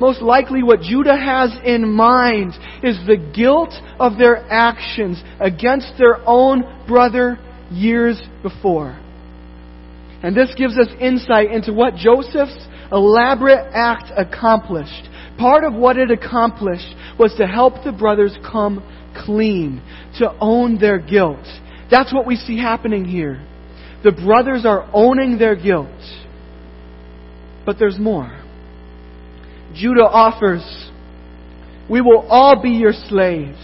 Most 0.00 0.20
likely, 0.20 0.62
what 0.62 0.80
Judah 0.80 1.16
has 1.16 1.56
in 1.64 1.90
mind 1.90 2.52
is 2.82 2.98
the 3.06 3.16
guilt 3.16 3.72
of 3.98 4.18
their 4.18 4.36
actions 4.50 5.22
against 5.40 5.92
their 5.98 6.18
own 6.26 6.84
brother 6.86 7.38
years 7.70 8.20
before. 8.42 9.00
And 10.22 10.36
this 10.36 10.52
gives 10.56 10.76
us 10.76 10.88
insight 11.00 11.50
into 11.50 11.72
what 11.72 11.94
Joseph's 11.94 12.66
elaborate 12.92 13.70
act 13.72 14.12
accomplished. 14.16 15.08
Part 15.38 15.64
of 15.64 15.74
what 15.74 15.96
it 15.96 16.10
accomplished 16.10 16.94
was 17.18 17.34
to 17.38 17.46
help 17.46 17.84
the 17.84 17.92
brothers 17.92 18.36
come 18.50 18.82
clean, 19.24 19.82
to 20.18 20.34
own 20.40 20.78
their 20.78 20.98
guilt. 20.98 21.44
That's 21.90 22.12
what 22.12 22.26
we 22.26 22.36
see 22.36 22.58
happening 22.58 23.04
here. 23.04 23.44
The 24.04 24.12
brothers 24.12 24.64
are 24.64 24.88
owning 24.92 25.38
their 25.38 25.56
guilt. 25.56 25.88
But 27.64 27.78
there's 27.78 27.98
more. 27.98 28.40
Judah 29.74 30.04
offers, 30.04 30.62
We 31.90 32.00
will 32.00 32.26
all 32.28 32.62
be 32.62 32.70
your 32.70 32.92
slaves. 33.08 33.58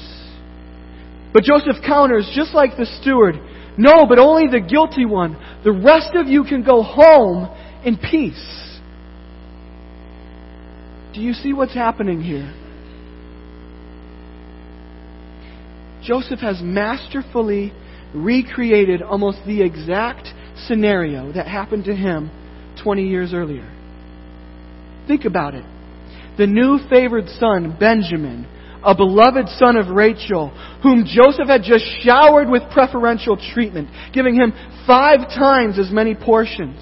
But 1.32 1.44
Joseph 1.44 1.82
counters, 1.86 2.30
just 2.34 2.54
like 2.54 2.76
the 2.76 2.86
steward, 3.00 3.36
No, 3.78 4.04
but 4.06 4.18
only 4.18 4.48
the 4.48 4.60
guilty 4.60 5.06
one. 5.06 5.36
The 5.64 5.72
rest 5.72 6.10
of 6.14 6.26
you 6.26 6.44
can 6.44 6.62
go 6.62 6.82
home 6.82 7.48
in 7.84 7.96
peace. 7.96 8.61
Do 11.14 11.20
you 11.20 11.34
see 11.34 11.52
what's 11.52 11.74
happening 11.74 12.22
here? 12.22 12.54
Joseph 16.02 16.40
has 16.40 16.60
masterfully 16.62 17.72
recreated 18.14 19.02
almost 19.02 19.38
the 19.46 19.62
exact 19.62 20.28
scenario 20.66 21.32
that 21.32 21.46
happened 21.46 21.84
to 21.84 21.94
him 21.94 22.30
20 22.82 23.06
years 23.06 23.34
earlier. 23.34 23.70
Think 25.06 25.24
about 25.26 25.54
it. 25.54 25.64
The 26.38 26.46
new 26.46 26.78
favored 26.88 27.28
son, 27.28 27.76
Benjamin, 27.78 28.46
a 28.82 28.94
beloved 28.94 29.48
son 29.58 29.76
of 29.76 29.88
Rachel, 29.88 30.48
whom 30.82 31.04
Joseph 31.04 31.46
had 31.46 31.62
just 31.62 31.84
showered 32.00 32.48
with 32.48 32.62
preferential 32.72 33.36
treatment, 33.36 33.88
giving 34.14 34.34
him 34.34 34.52
five 34.86 35.28
times 35.28 35.78
as 35.78 35.90
many 35.90 36.14
portions, 36.14 36.80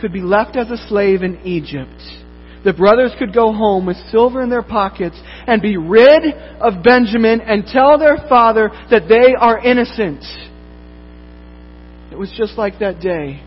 could 0.00 0.12
be 0.12 0.20
left 0.22 0.56
as 0.56 0.70
a 0.70 0.88
slave 0.88 1.22
in 1.22 1.40
Egypt 1.44 2.25
the 2.66 2.72
brothers 2.72 3.12
could 3.16 3.32
go 3.32 3.52
home 3.52 3.86
with 3.86 3.96
silver 4.10 4.42
in 4.42 4.50
their 4.50 4.60
pockets 4.60 5.16
and 5.46 5.62
be 5.62 5.76
rid 5.76 6.34
of 6.60 6.82
Benjamin 6.82 7.40
and 7.40 7.64
tell 7.64 7.96
their 7.96 8.18
father 8.28 8.70
that 8.90 9.08
they 9.08 9.34
are 9.38 9.56
innocent. 9.64 10.24
It 12.10 12.18
was 12.18 12.34
just 12.36 12.58
like 12.58 12.80
that 12.80 12.98
day, 13.00 13.40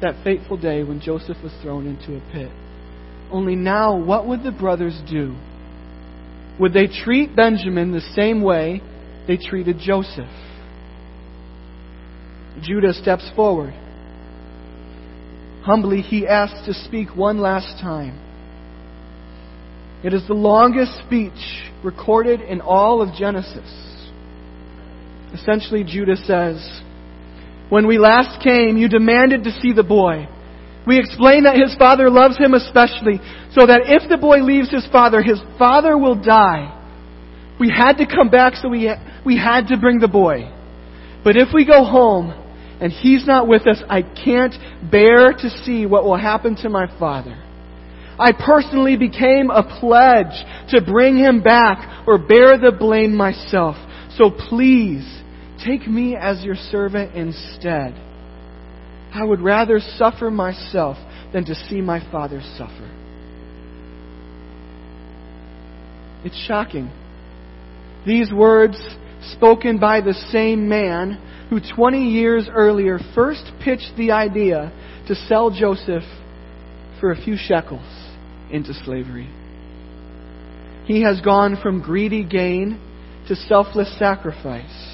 that 0.00 0.22
fateful 0.22 0.56
day 0.56 0.84
when 0.84 1.00
Joseph 1.00 1.38
was 1.42 1.52
thrown 1.60 1.88
into 1.88 2.16
a 2.16 2.20
pit. 2.32 2.52
Only 3.32 3.56
now, 3.56 3.96
what 3.96 4.28
would 4.28 4.44
the 4.44 4.52
brothers 4.52 4.96
do? 5.10 5.34
Would 6.60 6.72
they 6.72 6.86
treat 6.86 7.34
Benjamin 7.34 7.90
the 7.90 8.12
same 8.14 8.42
way 8.42 8.80
they 9.26 9.38
treated 9.38 9.78
Joseph? 9.80 10.30
Judah 12.62 12.92
steps 12.92 13.28
forward. 13.34 13.74
Humbly, 15.64 16.00
he 16.00 16.28
asks 16.28 16.64
to 16.66 16.74
speak 16.74 17.16
one 17.16 17.38
last 17.38 17.82
time. 17.82 18.21
It 20.04 20.12
is 20.12 20.26
the 20.26 20.34
longest 20.34 20.98
speech 21.06 21.70
recorded 21.84 22.40
in 22.40 22.60
all 22.60 23.02
of 23.02 23.14
Genesis. 23.14 23.70
Essentially, 25.32 25.84
Judah 25.84 26.16
says, 26.16 26.82
When 27.68 27.86
we 27.86 27.98
last 27.98 28.42
came, 28.42 28.76
you 28.76 28.88
demanded 28.88 29.44
to 29.44 29.52
see 29.60 29.72
the 29.72 29.84
boy. 29.84 30.26
We 30.86 30.98
explained 30.98 31.46
that 31.46 31.56
his 31.56 31.76
father 31.76 32.10
loves 32.10 32.36
him 32.36 32.54
especially, 32.54 33.20
so 33.52 33.66
that 33.66 33.82
if 33.86 34.08
the 34.08 34.18
boy 34.18 34.38
leaves 34.38 34.70
his 34.70 34.86
father, 34.90 35.22
his 35.22 35.40
father 35.56 35.96
will 35.96 36.20
die. 36.20 36.78
We 37.60 37.70
had 37.70 37.98
to 37.98 38.06
come 38.06 38.28
back, 38.28 38.54
so 38.56 38.68
we, 38.68 38.90
we 39.24 39.38
had 39.38 39.68
to 39.68 39.78
bring 39.78 40.00
the 40.00 40.08
boy. 40.08 40.50
But 41.22 41.36
if 41.36 41.48
we 41.54 41.64
go 41.64 41.84
home 41.84 42.30
and 42.80 42.90
he's 42.90 43.24
not 43.24 43.46
with 43.46 43.68
us, 43.68 43.80
I 43.88 44.02
can't 44.02 44.54
bear 44.90 45.32
to 45.32 45.50
see 45.64 45.86
what 45.86 46.02
will 46.02 46.16
happen 46.16 46.56
to 46.56 46.68
my 46.68 46.88
father. 46.98 47.40
I 48.22 48.30
personally 48.30 48.96
became 48.96 49.50
a 49.50 49.64
pledge 49.80 50.44
to 50.68 50.80
bring 50.80 51.16
him 51.16 51.42
back 51.42 52.06
or 52.06 52.18
bear 52.18 52.56
the 52.56 52.70
blame 52.70 53.16
myself. 53.16 53.74
So 54.16 54.30
please, 54.30 55.04
take 55.66 55.88
me 55.88 56.14
as 56.14 56.44
your 56.44 56.54
servant 56.54 57.16
instead. 57.16 57.94
I 59.12 59.24
would 59.24 59.40
rather 59.40 59.80
suffer 59.96 60.30
myself 60.30 60.98
than 61.32 61.44
to 61.46 61.56
see 61.68 61.80
my 61.80 61.98
father 62.12 62.40
suffer. 62.56 62.88
It's 66.24 66.38
shocking. 66.46 66.92
These 68.06 68.32
words, 68.32 68.80
spoken 69.32 69.80
by 69.80 70.00
the 70.00 70.14
same 70.30 70.68
man 70.68 71.20
who 71.50 71.58
20 71.74 72.10
years 72.10 72.48
earlier 72.48 73.00
first 73.16 73.50
pitched 73.64 73.94
the 73.96 74.12
idea 74.12 74.72
to 75.08 75.16
sell 75.16 75.50
Joseph 75.50 76.04
for 77.00 77.10
a 77.10 77.20
few 77.20 77.36
shekels 77.36 78.01
into 78.52 78.74
slavery. 78.84 79.28
He 80.84 81.02
has 81.02 81.20
gone 81.20 81.58
from 81.62 81.82
greedy 81.82 82.24
gain 82.24 82.80
to 83.28 83.36
selfless 83.36 83.96
sacrifice. 83.98 84.92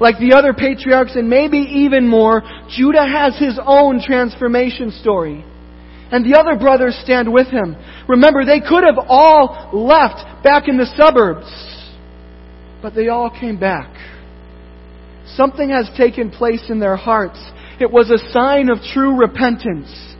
Like 0.00 0.18
the 0.18 0.34
other 0.36 0.52
patriarchs, 0.52 1.14
and 1.14 1.28
maybe 1.28 1.58
even 1.58 2.08
more, 2.08 2.42
Judah 2.68 3.06
has 3.06 3.38
his 3.38 3.58
own 3.64 4.02
transformation 4.04 4.90
story. 4.90 5.44
And 6.10 6.24
the 6.24 6.38
other 6.38 6.56
brothers 6.58 6.98
stand 7.04 7.32
with 7.32 7.48
him. 7.48 7.76
Remember, 8.08 8.44
they 8.44 8.60
could 8.60 8.84
have 8.84 8.98
all 9.08 9.70
left 9.72 10.42
back 10.42 10.68
in 10.68 10.76
the 10.76 10.92
suburbs, 10.96 11.46
but 12.82 12.94
they 12.94 13.08
all 13.08 13.30
came 13.30 13.58
back. 13.58 13.94
Something 15.36 15.70
has 15.70 15.88
taken 15.96 16.30
place 16.30 16.64
in 16.68 16.80
their 16.80 16.96
hearts. 16.96 17.38
It 17.80 17.90
was 17.90 18.10
a 18.10 18.30
sign 18.30 18.68
of 18.68 18.78
true 18.92 19.18
repentance. 19.18 20.13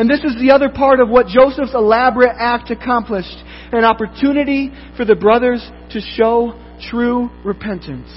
And 0.00 0.08
this 0.08 0.24
is 0.24 0.34
the 0.40 0.52
other 0.52 0.70
part 0.70 0.98
of 1.00 1.10
what 1.10 1.26
Joseph's 1.26 1.74
elaborate 1.74 2.34
act 2.34 2.70
accomplished 2.70 3.36
an 3.70 3.84
opportunity 3.84 4.72
for 4.96 5.04
the 5.04 5.14
brothers 5.14 5.60
to 5.90 6.00
show 6.00 6.58
true 6.88 7.28
repentance. 7.44 8.08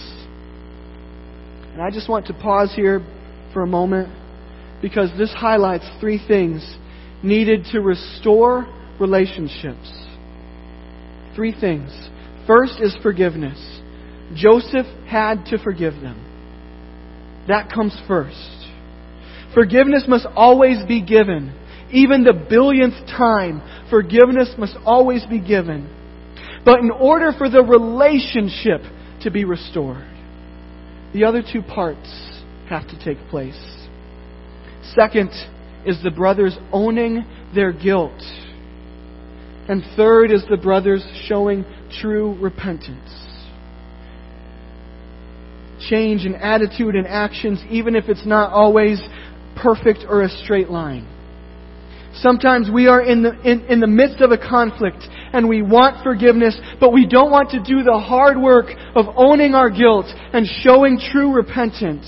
And 1.73 1.81
I 1.81 1.89
just 1.91 2.07
want 2.07 2.27
to 2.27 2.33
pause 2.33 2.71
here 2.73 3.05
for 3.51 3.63
a 3.63 3.67
moment 3.67 4.07
because 4.81 5.09
this 5.17 5.33
highlights 5.33 5.83
three 5.99 6.25
things 6.25 6.63
needed 7.21 7.65
to 7.73 7.81
restore 7.81 8.65
relationships. 8.97 9.91
Three 11.35 11.53
things. 11.53 11.91
First 12.47 12.79
is 12.81 12.95
forgiveness. 13.03 13.59
Joseph 14.35 14.85
had 15.05 15.47
to 15.47 15.57
forgive 15.61 15.95
them. 15.95 17.43
That 17.49 17.69
comes 17.69 17.93
first. 18.07 18.69
Forgiveness 19.53 20.05
must 20.07 20.25
always 20.33 20.77
be 20.87 21.01
given 21.01 21.59
even 21.93 22.23
the 22.23 22.33
billionth 22.33 23.07
time, 23.07 23.61
forgiveness 23.89 24.53
must 24.57 24.75
always 24.83 25.25
be 25.27 25.39
given. 25.39 25.89
But 26.65 26.79
in 26.79 26.91
order 26.91 27.31
for 27.37 27.49
the 27.49 27.61
relationship 27.61 28.81
to 29.21 29.31
be 29.31 29.45
restored, 29.45 30.09
the 31.13 31.25
other 31.25 31.43
two 31.43 31.61
parts 31.61 32.41
have 32.69 32.87
to 32.87 32.99
take 33.03 33.19
place. 33.29 33.59
Second 34.95 35.29
is 35.85 36.01
the 36.03 36.11
brothers 36.11 36.57
owning 36.71 37.25
their 37.53 37.71
guilt. 37.71 38.21
And 39.69 39.83
third 39.95 40.31
is 40.31 40.43
the 40.49 40.57
brothers 40.57 41.05
showing 41.27 41.63
true 42.01 42.37
repentance. 42.41 43.11
Change 45.89 46.25
in 46.25 46.35
attitude 46.35 46.95
and 46.95 47.05
actions, 47.05 47.61
even 47.69 47.95
if 47.95 48.05
it's 48.07 48.25
not 48.25 48.51
always 48.51 49.01
perfect 49.55 50.05
or 50.07 50.23
a 50.23 50.29
straight 50.29 50.69
line. 50.69 51.07
Sometimes 52.15 52.69
we 52.71 52.87
are 52.87 53.01
in 53.01 53.23
the, 53.23 53.31
in, 53.41 53.61
in 53.65 53.79
the 53.79 53.87
midst 53.87 54.21
of 54.21 54.31
a 54.31 54.37
conflict 54.37 55.03
and 55.33 55.49
we 55.49 55.63
want 55.63 56.03
forgiveness, 56.03 56.55
but 56.79 56.93
we 56.93 57.07
don't 57.07 57.31
want 57.31 57.49
to 57.51 57.63
do 57.63 57.81
the 57.81 57.97
hard 57.97 58.39
work 58.39 58.67
of 58.95 59.05
owning 59.15 59.55
our 59.55 59.71
guilt 59.71 60.05
and 60.07 60.45
showing 60.61 60.99
true 60.99 61.33
repentance. 61.33 62.05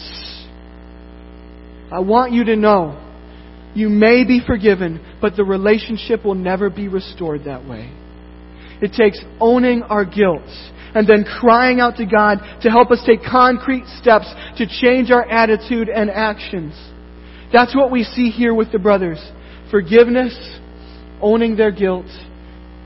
I 1.92 2.00
want 2.00 2.34
you 2.34 2.44
to 2.46 2.56
know 2.56 3.02
you 3.74 3.90
may 3.90 4.24
be 4.24 4.42
forgiven, 4.46 5.04
but 5.22 5.36
the 5.36 5.44
relationship 5.44 6.24
will 6.24 6.36
never 6.36 6.70
be 6.70 6.88
restored 6.88 7.46
that 7.46 7.68
way. 7.68 7.92
It 8.82 8.94
takes 8.94 9.20
owning 9.40 9.82
our 9.84 10.06
guilt 10.06 10.48
and 10.94 11.08
then 11.08 11.26
crying 11.40 11.80
out 11.80 11.98
to 11.98 12.06
God 12.06 12.40
to 12.62 12.70
help 12.70 12.92
us 12.92 13.02
take 13.06 13.20
concrete 13.24 13.86
steps 14.00 14.32
to 14.58 14.68
change 14.68 15.10
our 15.10 15.28
attitude 15.28 15.90
and 15.90 16.12
actions. 16.12 16.74
That's 17.52 17.76
what 17.76 17.92
we 17.92 18.04
see 18.04 18.30
here 18.30 18.54
with 18.54 18.72
the 18.72 18.80
brothers 18.80 19.20
forgiveness, 19.76 20.34
owning 21.22 21.58
their 21.58 21.70
guilt, 21.70 22.06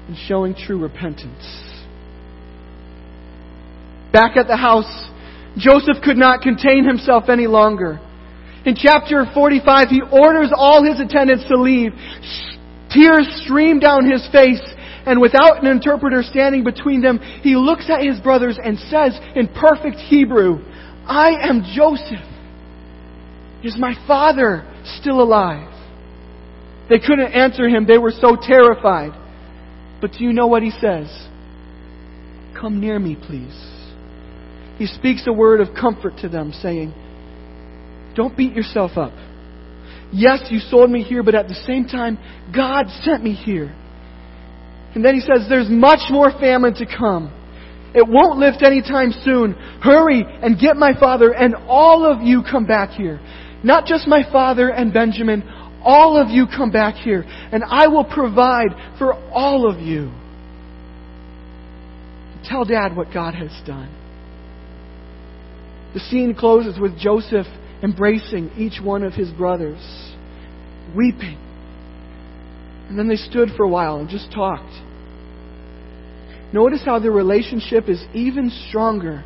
and 0.08 0.17
showing 0.28 0.56
true 0.56 0.82
repentance. 0.82 1.45
Back 4.12 4.38
at 4.38 4.47
the 4.47 4.58
house, 4.58 4.89
Joseph 5.56 5.97
could 6.04 6.17
not 6.17 6.41
contain 6.41 6.88
himself 6.88 7.25
any 7.30 7.45
longer. 7.45 7.99
In 8.65 8.73
chapter 8.75 9.23
45, 9.32 9.88
he 9.89 10.02
orders 10.02 10.52
all 10.52 10.84
his 10.84 10.99
attendants 10.99 11.45
to 11.47 11.62
leave. 11.62 11.91
Tears 12.91 13.43
stream 13.45 13.78
down 13.78 14.10
his 14.10 14.28
face, 14.32 14.65
and 15.06 15.21
without 15.21 15.62
an 15.62 15.67
interpreter 15.67 16.23
standing 16.23 16.63
between 16.63 17.04
them, 17.04 17.19
he 17.43 17.56
looks 17.56 17.88
at 17.88 18.02
his 18.02 18.19
brothers 18.19 18.58
and 18.58 18.80
says 18.80 19.15
in 19.36 19.47
perfect 19.47 19.97
Hebrew, 19.97 20.58
I 21.06 21.38
am 21.47 21.62
Joseph. 21.75 22.25
Is 23.63 23.78
my 23.78 23.93
father 24.08 24.65
still 24.99 25.21
alive? 25.21 25.68
They 26.89 26.99
couldn't 26.99 27.34
answer 27.34 27.67
him. 27.67 27.86
They 27.86 27.97
were 27.97 28.12
so 28.12 28.36
terrified. 28.41 29.12
But 30.02 30.13
do 30.13 30.23
you 30.23 30.34
know 30.34 30.47
what 30.47 30.63
he 30.63 30.71
says? 30.71 31.08
come 32.60 32.80
near 32.80 32.99
me, 32.99 33.15
please. 33.15 33.56
He 34.78 34.88
speaks 34.88 35.25
a 35.28 35.34
word 35.34 35.62
of 35.62 35.75
comfort 35.75 36.17
to 36.21 36.30
them, 36.30 36.54
saying, 36.62 36.93
Don't 38.15 38.36
beat 38.36 38.54
yourself 38.54 38.91
up. 38.97 39.13
Yes, 40.12 40.47
you 40.49 40.60
sold 40.60 40.89
me 40.89 41.04
here, 41.04 41.23
but 41.23 41.36
at 41.36 41.47
the 41.47 41.54
same 41.54 41.86
time, 41.86 42.17
God 42.56 42.88
sent 43.04 43.23
me 43.23 43.34
here. 43.34 43.75
And 44.95 45.06
then 45.06 45.15
he 45.15 45.21
says, 45.21 45.47
There's 45.49 45.69
much 45.69 46.10
more 46.10 46.32
famine 46.32 46.73
to 46.75 46.86
come. 46.86 47.36
It 47.93 48.08
won't 48.08 48.39
lift 48.39 48.62
anytime 48.63 49.12
soon. 49.23 49.54
Hurry 49.82 50.23
and 50.23 50.60
get 50.60 50.78
my 50.78 50.93
father, 50.99 51.32
and 51.32 51.56
all 51.67 52.06
of 52.06 52.21
you 52.21 52.43
come 52.49 52.65
back 52.65 52.91
here. 52.91 53.19
Not 53.63 53.86
just 53.86 54.08
my 54.08 54.23
father 54.32 54.69
and 54.69 54.93
Benjamin, 54.93 55.43
all 55.84 56.18
of 56.22 56.30
you 56.30 56.46
come 56.46 56.72
back 56.72 56.96
here, 56.96 57.24
and 57.52 57.63
I 57.63 57.88
will 57.88 58.04
provide 58.04 58.70
for 58.98 59.13
all 59.13 59.70
of 59.70 59.80
you. 59.80 60.12
Tell 62.44 62.65
Dad 62.65 62.96
what 62.96 63.13
God 63.13 63.36
has 63.36 63.52
done. 63.65 63.96
The 65.94 66.00
scene 66.00 66.36
closes 66.36 66.80
with 66.80 66.98
Joseph 66.98 67.48
embracing 67.82 68.52
each 68.58 68.82
one 68.82 69.04
of 69.04 69.13
his 69.13 69.30
brothers, 69.32 69.82
weeping. 70.96 71.38
And 72.89 72.98
then 72.98 73.08
they 73.08 73.15
stood 73.15 73.50
for 73.56 73.63
a 73.63 73.70
while 73.70 73.98
and 73.98 74.10
just 74.10 74.32
talked. 74.32 74.74
Notice 76.52 76.82
how 76.84 77.00
their 77.00 77.12
relationship 77.12 77.88
is 77.88 78.04
even 78.13 78.52
stronger 78.68 79.24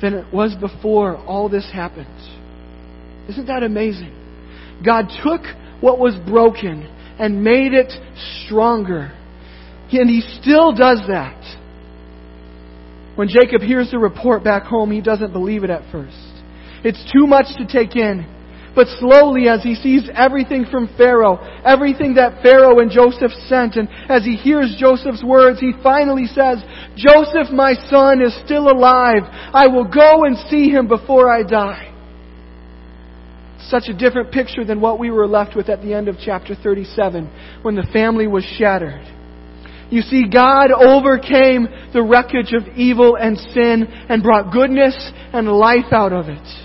than 0.00 0.14
it 0.14 0.32
was 0.32 0.54
before 0.54 1.16
all 1.16 1.48
this 1.48 1.70
happened. 1.70 2.06
Isn't 3.28 3.46
that 3.46 3.62
amazing? 3.62 4.12
God 4.84 5.08
took 5.22 5.42
what 5.80 5.98
was 5.98 6.16
broken 6.26 6.88
and 7.18 7.42
made 7.42 7.72
it 7.72 7.92
stronger. 8.44 9.12
And 9.92 10.10
He 10.10 10.22
still 10.40 10.72
does 10.72 11.00
that. 11.08 11.40
When 13.14 13.28
Jacob 13.28 13.62
hears 13.62 13.90
the 13.92 13.98
report 13.98 14.42
back 14.42 14.64
home, 14.64 14.90
he 14.90 15.00
doesn't 15.00 15.32
believe 15.32 15.62
it 15.62 15.70
at 15.70 15.90
first. 15.92 16.16
It's 16.82 17.02
too 17.12 17.26
much 17.26 17.46
to 17.58 17.66
take 17.66 17.94
in. 17.94 18.26
But 18.74 18.88
slowly, 18.98 19.48
as 19.48 19.62
he 19.62 19.76
sees 19.76 20.10
everything 20.16 20.66
from 20.68 20.90
Pharaoh, 20.96 21.38
everything 21.64 22.14
that 22.14 22.42
Pharaoh 22.42 22.80
and 22.80 22.90
Joseph 22.90 23.30
sent, 23.46 23.76
and 23.76 23.88
as 24.08 24.24
he 24.24 24.34
hears 24.34 24.76
Joseph's 24.80 25.22
words, 25.22 25.60
he 25.60 25.72
finally 25.80 26.26
says, 26.26 26.58
Joseph, 26.96 27.52
my 27.52 27.74
son, 27.88 28.20
is 28.20 28.36
still 28.44 28.68
alive. 28.68 29.22
I 29.54 29.68
will 29.68 29.84
go 29.84 30.24
and 30.24 30.36
see 30.50 30.70
him 30.70 30.88
before 30.88 31.30
I 31.30 31.44
die. 31.44 31.93
Such 33.68 33.84
a 33.88 33.94
different 33.94 34.30
picture 34.30 34.64
than 34.64 34.80
what 34.80 34.98
we 34.98 35.10
were 35.10 35.26
left 35.26 35.56
with 35.56 35.68
at 35.68 35.80
the 35.80 35.94
end 35.94 36.08
of 36.08 36.16
chapter 36.22 36.54
37, 36.54 37.30
when 37.62 37.74
the 37.74 37.86
family 37.92 38.26
was 38.26 38.44
shattered. 38.44 39.06
You 39.90 40.02
see, 40.02 40.28
God 40.28 40.70
overcame 40.70 41.68
the 41.92 42.02
wreckage 42.02 42.52
of 42.52 42.76
evil 42.76 43.16
and 43.16 43.38
sin 43.38 43.86
and 44.08 44.22
brought 44.22 44.52
goodness 44.52 44.94
and 45.32 45.48
life 45.48 45.92
out 45.92 46.12
of 46.12 46.28
it. 46.28 46.64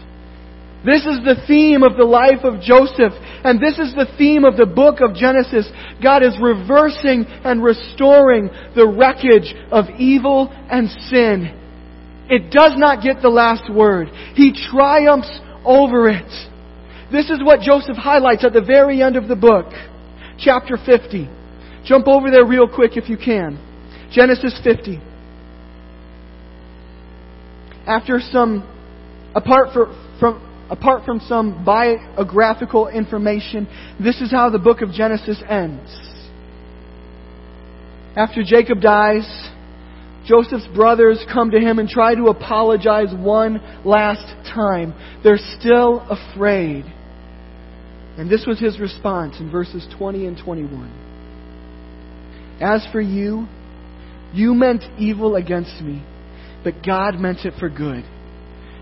This 0.85 1.05
is 1.05 1.19
the 1.25 1.43
theme 1.45 1.83
of 1.83 1.97
the 1.97 2.05
life 2.05 2.43
of 2.43 2.61
Joseph, 2.61 3.11
and 3.43 3.59
this 3.59 3.77
is 3.77 3.93
the 3.95 4.07
theme 4.17 4.45
of 4.45 4.55
the 4.55 4.65
book 4.65 5.01
of 5.01 5.13
Genesis. 5.13 5.69
God 6.01 6.23
is 6.23 6.37
reversing 6.41 7.25
and 7.43 7.61
restoring 7.61 8.49
the 8.75 8.87
wreckage 8.87 9.53
of 9.71 9.85
evil 9.99 10.49
and 10.49 10.89
sin. 11.09 11.55
It 12.29 12.51
does 12.51 12.73
not 12.77 13.03
get 13.03 13.21
the 13.21 13.29
last 13.29 13.69
word. 13.71 14.07
He 14.35 14.53
triumphs 14.71 15.39
over 15.65 16.09
it. 16.09 16.31
This 17.11 17.29
is 17.31 17.39
what 17.43 17.61
Joseph 17.61 17.97
highlights 17.97 18.45
at 18.45 18.53
the 18.53 18.61
very 18.61 19.01
end 19.01 19.15
of 19.15 19.27
the 19.27 19.35
book, 19.35 19.65
chapter 20.37 20.77
50. 20.77 21.27
Jump 21.83 22.07
over 22.07 22.29
there 22.29 22.45
real 22.45 22.67
quick 22.67 22.97
if 22.97 23.09
you 23.09 23.17
can. 23.17 23.57
Genesis 24.11 24.59
50. 24.63 24.99
After 27.87 28.19
some, 28.19 28.61
apart 29.33 29.69
from, 29.73 30.67
apart 30.69 31.03
from 31.03 31.19
some 31.21 31.65
biographical 31.65 32.87
information, 32.87 33.67
this 33.99 34.21
is 34.21 34.29
how 34.29 34.51
the 34.51 34.59
book 34.59 34.81
of 34.81 34.91
Genesis 34.91 35.41
ends. 35.49 35.89
After 38.15 38.43
Jacob 38.43 38.81
dies, 38.81 39.49
Joseph's 40.25 40.67
brothers 40.75 41.25
come 41.33 41.49
to 41.51 41.59
him 41.59 41.79
and 41.79 41.89
try 41.89 42.13
to 42.13 42.27
apologize 42.27 43.07
one 43.17 43.59
last 43.83 44.27
time. 44.53 44.93
They're 45.23 45.39
still 45.59 46.05
afraid. 46.07 46.85
And 48.19 48.29
this 48.29 48.45
was 48.45 48.59
his 48.59 48.79
response 48.79 49.39
in 49.39 49.49
verses 49.49 49.87
20 49.97 50.25
and 50.25 50.37
21. 50.37 50.91
As 52.61 52.85
for 52.91 52.99
you, 52.99 53.47
you 54.33 54.53
meant 54.53 54.83
evil 54.99 55.35
against 55.37 55.81
me, 55.81 56.03
but 56.63 56.85
God 56.85 57.15
meant 57.15 57.45
it 57.45 57.53
for 57.59 57.69
good 57.69 58.03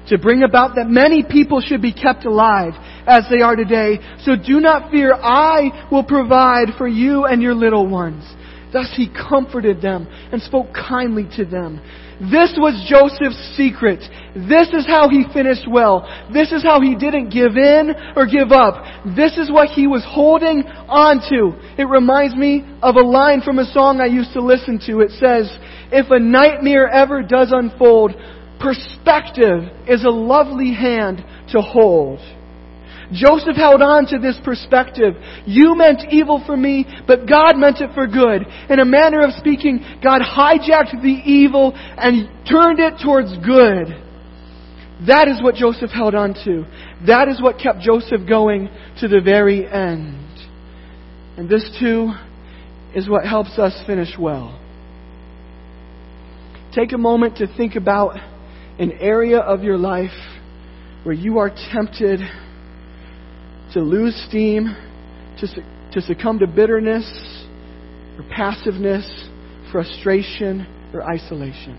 to 0.08 0.18
bring 0.18 0.44
about 0.44 0.76
that 0.76 0.88
many 0.88 1.24
people 1.24 1.62
should 1.62 1.82
be 1.82 1.94
kept 1.94 2.26
alive 2.26 2.74
as 3.06 3.24
they 3.30 3.42
are 3.42 3.56
today. 3.56 4.00
So 4.22 4.36
do 4.36 4.60
not 4.60 4.92
fear, 4.92 5.14
I 5.14 5.88
will 5.92 6.04
provide 6.04 6.70
for 6.78 6.88
you 6.88 7.26
and 7.26 7.42
your 7.42 7.54
little 7.54 7.88
ones. 7.88 8.24
Thus 8.72 8.92
he 8.96 9.10
comforted 9.10 9.82
them 9.82 10.08
and 10.32 10.42
spoke 10.42 10.74
kindly 10.74 11.28
to 11.38 11.46
them. 11.46 11.82
This 12.20 12.58
was 12.58 12.74
Joseph's 12.90 13.38
secret. 13.56 14.00
This 14.34 14.70
is 14.74 14.86
how 14.88 15.08
he 15.10 15.26
finished 15.34 15.68
well. 15.70 16.08
This 16.34 16.52
is 16.52 16.64
how 16.64 16.82
he 16.82 16.96
didn't 16.96 17.30
give 17.30 17.58
in 17.58 17.94
or 18.16 18.26
give 18.26 18.52
up. 18.52 18.84
This 19.16 19.38
is 19.38 19.52
what 19.52 19.70
he 19.70 19.86
was 19.86 20.04
holding 20.08 20.64
on 20.90 21.22
to. 21.30 21.54
It 21.78 21.86
reminds 21.86 22.36
me 22.36 22.66
of 22.82 22.96
a 22.96 23.06
line 23.06 23.42
from 23.42 23.60
a 23.60 23.72
song 23.72 24.02
I 24.02 24.08
used 24.08 24.34
to 24.34 24.42
listen 24.42 24.80
to. 24.88 25.02
It 25.02 25.12
says, 25.12 25.46
If 25.92 26.10
a 26.10 26.20
nightmare 26.20 26.90
ever 26.90 27.22
does 27.22 27.52
unfold, 27.52 28.14
Perspective 28.60 29.70
is 29.88 30.04
a 30.04 30.10
lovely 30.10 30.74
hand 30.74 31.24
to 31.52 31.62
hold. 31.62 32.20
Joseph 33.12 33.56
held 33.56 33.82
on 33.82 34.06
to 34.08 34.20
this 34.20 34.38
perspective. 34.44 35.16
You 35.46 35.76
meant 35.76 36.12
evil 36.12 36.44
for 36.46 36.58
me, 36.58 36.86
but 37.08 37.28
God 37.28 37.56
meant 37.56 37.80
it 37.80 37.92
for 37.94 38.08
good. 38.08 38.46
In 38.70 38.80
a 38.80 38.86
manner 38.86 39.22
of 39.22 39.32
speaking, 39.38 39.84
God 40.04 40.22
hijacked 40.22 41.02
the 41.02 41.22
evil 41.26 41.74
and 41.76 42.28
turned 42.50 42.80
it 42.80 42.96
towards 43.04 43.36
good. 43.38 44.04
That 45.06 45.28
is 45.28 45.42
what 45.42 45.56
Joseph 45.56 45.92
held 45.92 46.16
on 46.16 46.34
to. 46.46 46.66
That 47.06 47.28
is 47.28 47.42
what 47.42 47.60
kept 47.60 47.80
Joseph 47.82 48.28
going 48.28 48.70
to 49.00 49.08
the 49.08 49.22
very 49.22 49.66
end. 49.66 50.26
And 51.38 51.48
this 51.48 51.70
too 51.80 52.14
is 52.96 53.08
what 53.08 53.26
helps 53.26 53.60
us 53.60 53.80
finish 53.86 54.18
well. 54.18 54.60
Take 56.74 56.94
a 56.94 56.98
moment 56.98 57.38
to 57.38 57.48
think 57.56 57.76
about 57.76 58.18
an 58.80 58.92
area 59.00 59.40
of 59.40 59.64
your 59.64 59.78
life 59.78 60.12
where 61.04 61.16
you 61.16 61.38
are 61.38 61.52
tempted 61.72 62.20
to 63.74 63.82
lose 63.82 64.16
steam, 64.28 64.76
to, 65.40 65.48
to 65.94 66.02
succumb 66.02 66.40
to 66.40 66.48
bitterness 66.48 67.06
or 68.18 68.24
passiveness, 68.30 69.28
frustration 69.72 70.66
or 70.94 71.04
isolation. 71.04 71.78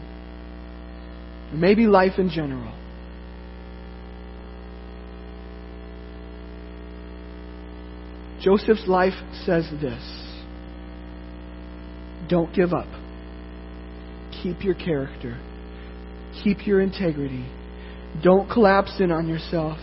Or 1.52 1.56
maybe 1.56 1.86
life 1.86 2.18
in 2.18 2.30
general. 2.30 2.74
Joseph's 8.40 8.86
life 8.86 9.14
says 9.44 9.68
this 9.80 10.02
Don't 12.28 12.54
give 12.54 12.72
up. 12.72 12.86
Keep 14.42 14.62
your 14.62 14.74
character 14.74 15.36
Keep 16.42 16.66
your 16.66 16.80
integrity. 16.80 17.44
Don't 18.22 18.50
collapse 18.50 18.94
in 19.00 19.10
on 19.10 19.28
yourself. 19.28 19.78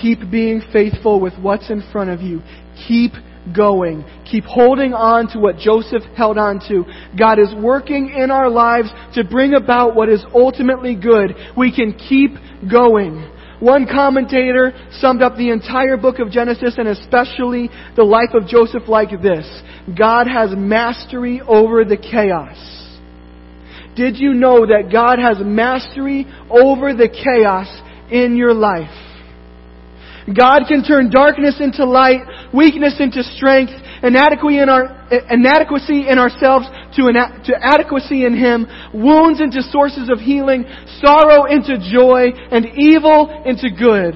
Keep 0.00 0.30
being 0.30 0.62
faithful 0.72 1.20
with 1.20 1.34
what's 1.40 1.70
in 1.70 1.82
front 1.90 2.10
of 2.10 2.20
you. 2.20 2.42
Keep 2.86 3.12
going. 3.54 4.04
Keep 4.30 4.44
holding 4.44 4.94
on 4.94 5.28
to 5.28 5.38
what 5.38 5.58
Joseph 5.58 6.02
held 6.16 6.38
on 6.38 6.60
to. 6.68 6.84
God 7.18 7.38
is 7.38 7.54
working 7.54 8.10
in 8.10 8.30
our 8.30 8.50
lives 8.50 8.90
to 9.14 9.24
bring 9.24 9.54
about 9.54 9.94
what 9.94 10.08
is 10.08 10.24
ultimately 10.34 10.94
good. 10.94 11.34
We 11.56 11.74
can 11.74 11.94
keep 11.94 12.32
going. 12.70 13.32
One 13.60 13.86
commentator 13.86 14.72
summed 15.00 15.22
up 15.22 15.36
the 15.36 15.50
entire 15.50 15.96
book 15.96 16.20
of 16.20 16.30
Genesis 16.30 16.74
and 16.78 16.88
especially 16.88 17.70
the 17.96 18.04
life 18.04 18.30
of 18.34 18.46
Joseph 18.46 18.88
like 18.88 19.10
this. 19.20 19.46
God 19.98 20.28
has 20.28 20.50
mastery 20.56 21.40
over 21.40 21.84
the 21.84 21.96
chaos. 21.96 22.56
Did 23.96 24.16
you 24.16 24.32
know 24.32 24.66
that 24.66 24.90
God 24.92 25.18
has 25.18 25.38
mastery 25.40 26.26
over 26.48 26.94
the 26.94 27.08
chaos 27.08 27.66
in 28.12 28.36
your 28.36 28.54
life? 28.54 29.07
God 30.34 30.64
can 30.68 30.84
turn 30.84 31.10
darkness 31.10 31.56
into 31.60 31.84
light, 31.84 32.20
weakness 32.52 32.96
into 33.00 33.22
strength, 33.22 33.72
inadequacy 34.02 34.58
in, 34.58 34.68
our, 34.68 35.08
inadequacy 35.30 36.08
in 36.08 36.18
ourselves 36.18 36.66
to, 36.96 37.02
to 37.08 37.52
adequacy 37.60 38.24
in 38.24 38.36
Him, 38.36 38.66
wounds 38.92 39.40
into 39.40 39.62
sources 39.62 40.10
of 40.10 40.18
healing, 40.18 40.64
sorrow 41.00 41.44
into 41.46 41.78
joy, 41.90 42.30
and 42.50 42.66
evil 42.76 43.42
into 43.46 43.70
good. 43.70 44.14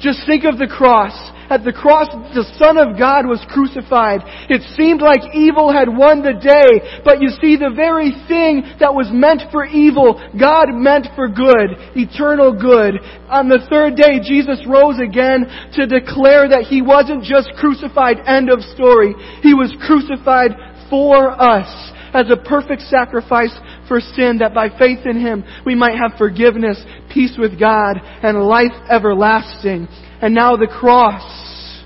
Just 0.00 0.26
think 0.26 0.44
of 0.44 0.58
the 0.58 0.68
cross 0.68 1.14
At 1.50 1.64
the 1.64 1.72
cross, 1.72 2.08
the 2.34 2.44
Son 2.60 2.76
of 2.76 2.98
God 2.98 3.24
was 3.24 3.40
crucified. 3.48 4.20
It 4.52 4.60
seemed 4.76 5.00
like 5.00 5.34
evil 5.34 5.72
had 5.72 5.88
won 5.88 6.20
the 6.20 6.36
day, 6.36 7.00
but 7.04 7.22
you 7.22 7.32
see, 7.40 7.56
the 7.56 7.72
very 7.74 8.12
thing 8.28 8.68
that 8.80 8.92
was 8.92 9.08
meant 9.08 9.48
for 9.50 9.64
evil, 9.64 10.20
God 10.36 10.68
meant 10.76 11.08
for 11.16 11.28
good, 11.28 11.72
eternal 11.96 12.52
good. 12.52 13.00
On 13.32 13.48
the 13.48 13.64
third 13.72 13.96
day, 13.96 14.20
Jesus 14.20 14.60
rose 14.68 15.00
again 15.00 15.48
to 15.72 15.88
declare 15.88 16.48
that 16.52 16.68
He 16.68 16.82
wasn't 16.82 17.24
just 17.24 17.48
crucified, 17.56 18.20
end 18.26 18.50
of 18.52 18.60
story. 18.76 19.16
He 19.40 19.54
was 19.54 19.72
crucified 19.80 20.52
for 20.90 21.32
us 21.32 21.68
as 22.12 22.30
a 22.30 22.36
perfect 22.36 22.82
sacrifice 22.82 23.52
for 23.88 24.00
sin, 24.00 24.38
that 24.38 24.54
by 24.54 24.68
faith 24.68 25.06
in 25.06 25.18
Him 25.18 25.44
we 25.66 25.74
might 25.74 25.96
have 25.96 26.18
forgiveness, 26.18 26.80
peace 27.12 27.36
with 27.38 27.58
God, 27.58 27.96
and 28.22 28.42
life 28.44 28.74
everlasting. 28.90 29.88
And 30.20 30.34
now 30.34 30.56
the 30.56 30.68
cross, 30.68 31.82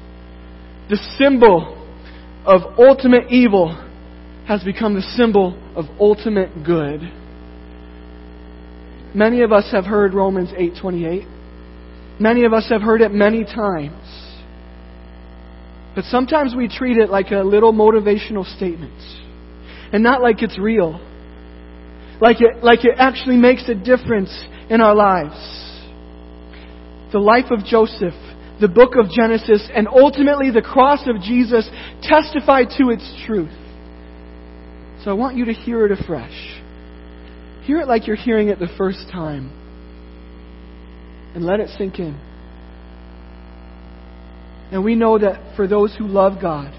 the 0.90 0.98
symbol 1.18 1.78
of 2.44 2.78
ultimate 2.78 3.30
evil, 3.30 3.78
has 4.46 4.62
become 4.64 4.94
the 4.94 5.02
symbol 5.16 5.56
of 5.76 5.86
ultimate 6.00 6.64
good. 6.64 7.00
Many 9.14 9.42
of 9.42 9.52
us 9.52 9.70
have 9.70 9.84
heard 9.84 10.14
Romans 10.14 10.50
8:28. 10.56 11.26
Many 12.18 12.44
of 12.44 12.52
us 12.52 12.68
have 12.68 12.82
heard 12.82 13.00
it 13.00 13.12
many 13.12 13.44
times. 13.44 13.92
But 15.94 16.04
sometimes 16.04 16.54
we 16.54 16.68
treat 16.68 16.96
it 16.96 17.10
like 17.10 17.30
a 17.30 17.42
little 17.42 17.72
motivational 17.72 18.46
statement 18.56 18.92
and 19.92 20.02
not 20.02 20.22
like 20.22 20.42
it's 20.42 20.58
real 20.58 21.00
like 22.22 22.40
it, 22.40 22.62
like 22.62 22.84
it 22.84 22.94
actually 22.98 23.36
makes 23.36 23.68
a 23.68 23.74
difference 23.74 24.30
in 24.70 24.80
our 24.80 24.94
lives. 24.94 25.34
The 27.10 27.18
life 27.18 27.50
of 27.50 27.64
Joseph, 27.64 28.14
the 28.60 28.68
book 28.68 28.92
of 28.94 29.10
Genesis, 29.10 29.68
and 29.74 29.88
ultimately 29.88 30.52
the 30.52 30.62
cross 30.62 31.00
of 31.08 31.20
Jesus 31.20 31.68
testify 32.00 32.62
to 32.78 32.90
its 32.90 33.22
truth. 33.26 33.50
So 35.02 35.10
I 35.10 35.14
want 35.14 35.36
you 35.36 35.46
to 35.46 35.52
hear 35.52 35.84
it 35.84 35.90
afresh. 35.90 36.60
Hear 37.64 37.80
it 37.80 37.88
like 37.88 38.06
you're 38.06 38.14
hearing 38.14 38.50
it 38.50 38.60
the 38.60 38.72
first 38.78 39.08
time. 39.10 39.50
And 41.34 41.44
let 41.44 41.58
it 41.58 41.70
sink 41.76 41.98
in. 41.98 42.16
And 44.70 44.84
we 44.84 44.94
know 44.94 45.18
that 45.18 45.56
for 45.56 45.66
those 45.66 45.92
who 45.96 46.06
love 46.06 46.40
God, 46.40 46.72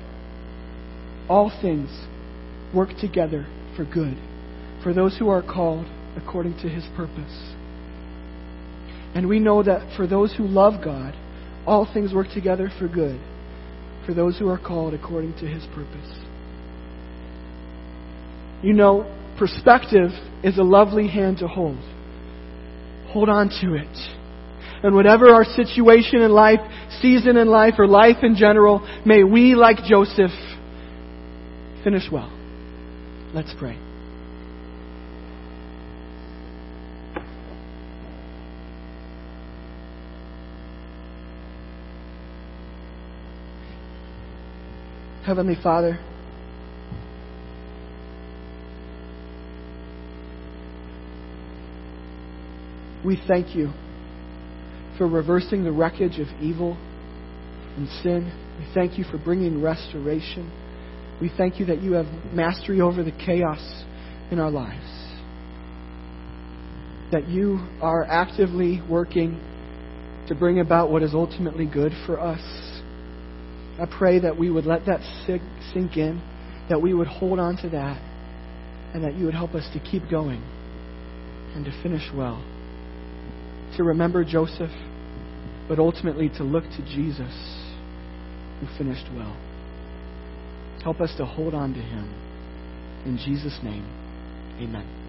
all 1.28 1.52
things 1.62 1.90
work 2.74 2.92
together 3.02 3.46
for 3.76 3.84
good 3.84 4.18
for 4.84 4.94
those 4.94 5.18
who 5.18 5.30
are 5.30 5.42
called 5.42 5.88
according 6.18 6.54
to 6.60 6.70
his 6.70 6.84
purpose. 6.96 7.54
And 9.16 9.28
we 9.28 9.40
know 9.40 9.64
that 9.64 9.96
for 9.96 10.06
those 10.06 10.34
who 10.36 10.46
love 10.46 10.84
God, 10.84 11.16
all 11.66 11.88
things 11.92 12.14
work 12.14 12.28
together 12.34 12.70
for 12.78 12.88
good, 12.88 13.20
for 14.06 14.14
those 14.14 14.38
who 14.38 14.50
are 14.50 14.58
called 14.58 14.94
according 14.94 15.34
to 15.36 15.48
his 15.48 15.64
purpose. 15.74 16.20
You 18.62 18.74
know, 18.74 19.06
perspective 19.38 20.12
is 20.44 20.58
a 20.58 20.64
lovely 20.64 21.08
hand 21.08 21.38
to 21.40 21.48
hold. 21.48 21.78
Hold 23.10 23.30
on 23.30 23.50
to 23.62 23.76
it. 23.76 23.98
And 24.84 24.96
whatever 24.96 25.30
our 25.30 25.46
situation 25.46 26.22
in 26.22 26.32
life, 26.32 26.60
season 27.02 27.38
in 27.38 27.48
life, 27.48 27.76
or 27.78 27.88
life 27.88 28.18
in 28.24 28.36
general, 28.36 28.86
may 29.06 29.24
we, 29.24 29.56
like 29.56 29.78
Joseph, 29.86 30.32
finish 31.84 32.04
well. 32.12 32.32
Let's 33.34 33.54
pray. 33.58 33.83
Heavenly 45.26 45.56
Father, 45.64 45.98
we 53.06 53.18
thank 53.26 53.56
you 53.56 53.72
for 54.98 55.08
reversing 55.08 55.64
the 55.64 55.72
wreckage 55.72 56.20
of 56.20 56.28
evil 56.42 56.76
and 57.78 57.88
sin. 58.02 58.34
We 58.60 58.74
thank 58.74 58.98
you 58.98 59.06
for 59.06 59.18
bringing 59.18 59.62
restoration. 59.62 60.52
We 61.22 61.32
thank 61.38 61.58
you 61.58 61.68
that 61.68 61.82
you 61.82 61.94
have 61.94 62.06
mastery 62.34 62.82
over 62.82 63.02
the 63.02 63.14
chaos 63.14 63.86
in 64.30 64.40
our 64.40 64.52
lives. 64.52 64.84
That 67.14 67.30
you 67.30 67.66
are 67.82 68.04
actively 68.04 68.82
working 68.90 69.40
to 70.28 70.36
bring 70.36 70.60
about 70.60 70.92
what 70.92 71.02
is 71.02 71.14
ultimately 71.14 71.66
good 71.66 71.94
for 72.06 72.20
us. 72.20 72.63
I 73.80 73.86
pray 73.86 74.20
that 74.20 74.38
we 74.38 74.50
would 74.50 74.66
let 74.66 74.86
that 74.86 75.02
sink 75.26 75.98
in, 75.98 76.22
that 76.70 76.82
we 76.82 76.94
would 76.94 77.08
hold 77.08 77.40
on 77.40 77.58
to 77.58 77.70
that, 77.70 78.02
and 78.94 79.04
that 79.04 79.16
you 79.16 79.26
would 79.26 79.34
help 79.34 79.56
us 79.56 79.68
to 79.74 79.80
keep 79.80 80.10
going 80.10 80.42
and 81.56 81.66
to 81.66 81.72
finish 81.82 82.04
well. 82.14 82.44
To 83.78 83.84
remember 83.84 84.24
Joseph, 84.24 84.72
but 85.68 85.80
ultimately 85.80 86.30
to 86.38 86.44
look 86.44 86.64
to 86.64 86.86
Jesus, 86.86 87.34
who 88.60 88.68
finished 88.78 89.06
well. 89.16 89.36
Help 90.84 91.02
us 91.02 91.14
to 91.18 91.26
hold 91.26 91.54
on 91.54 91.74
to 91.74 91.80
him. 91.80 92.14
In 93.06 93.18
Jesus' 93.18 93.58
name, 93.64 93.86
amen. 94.60 95.03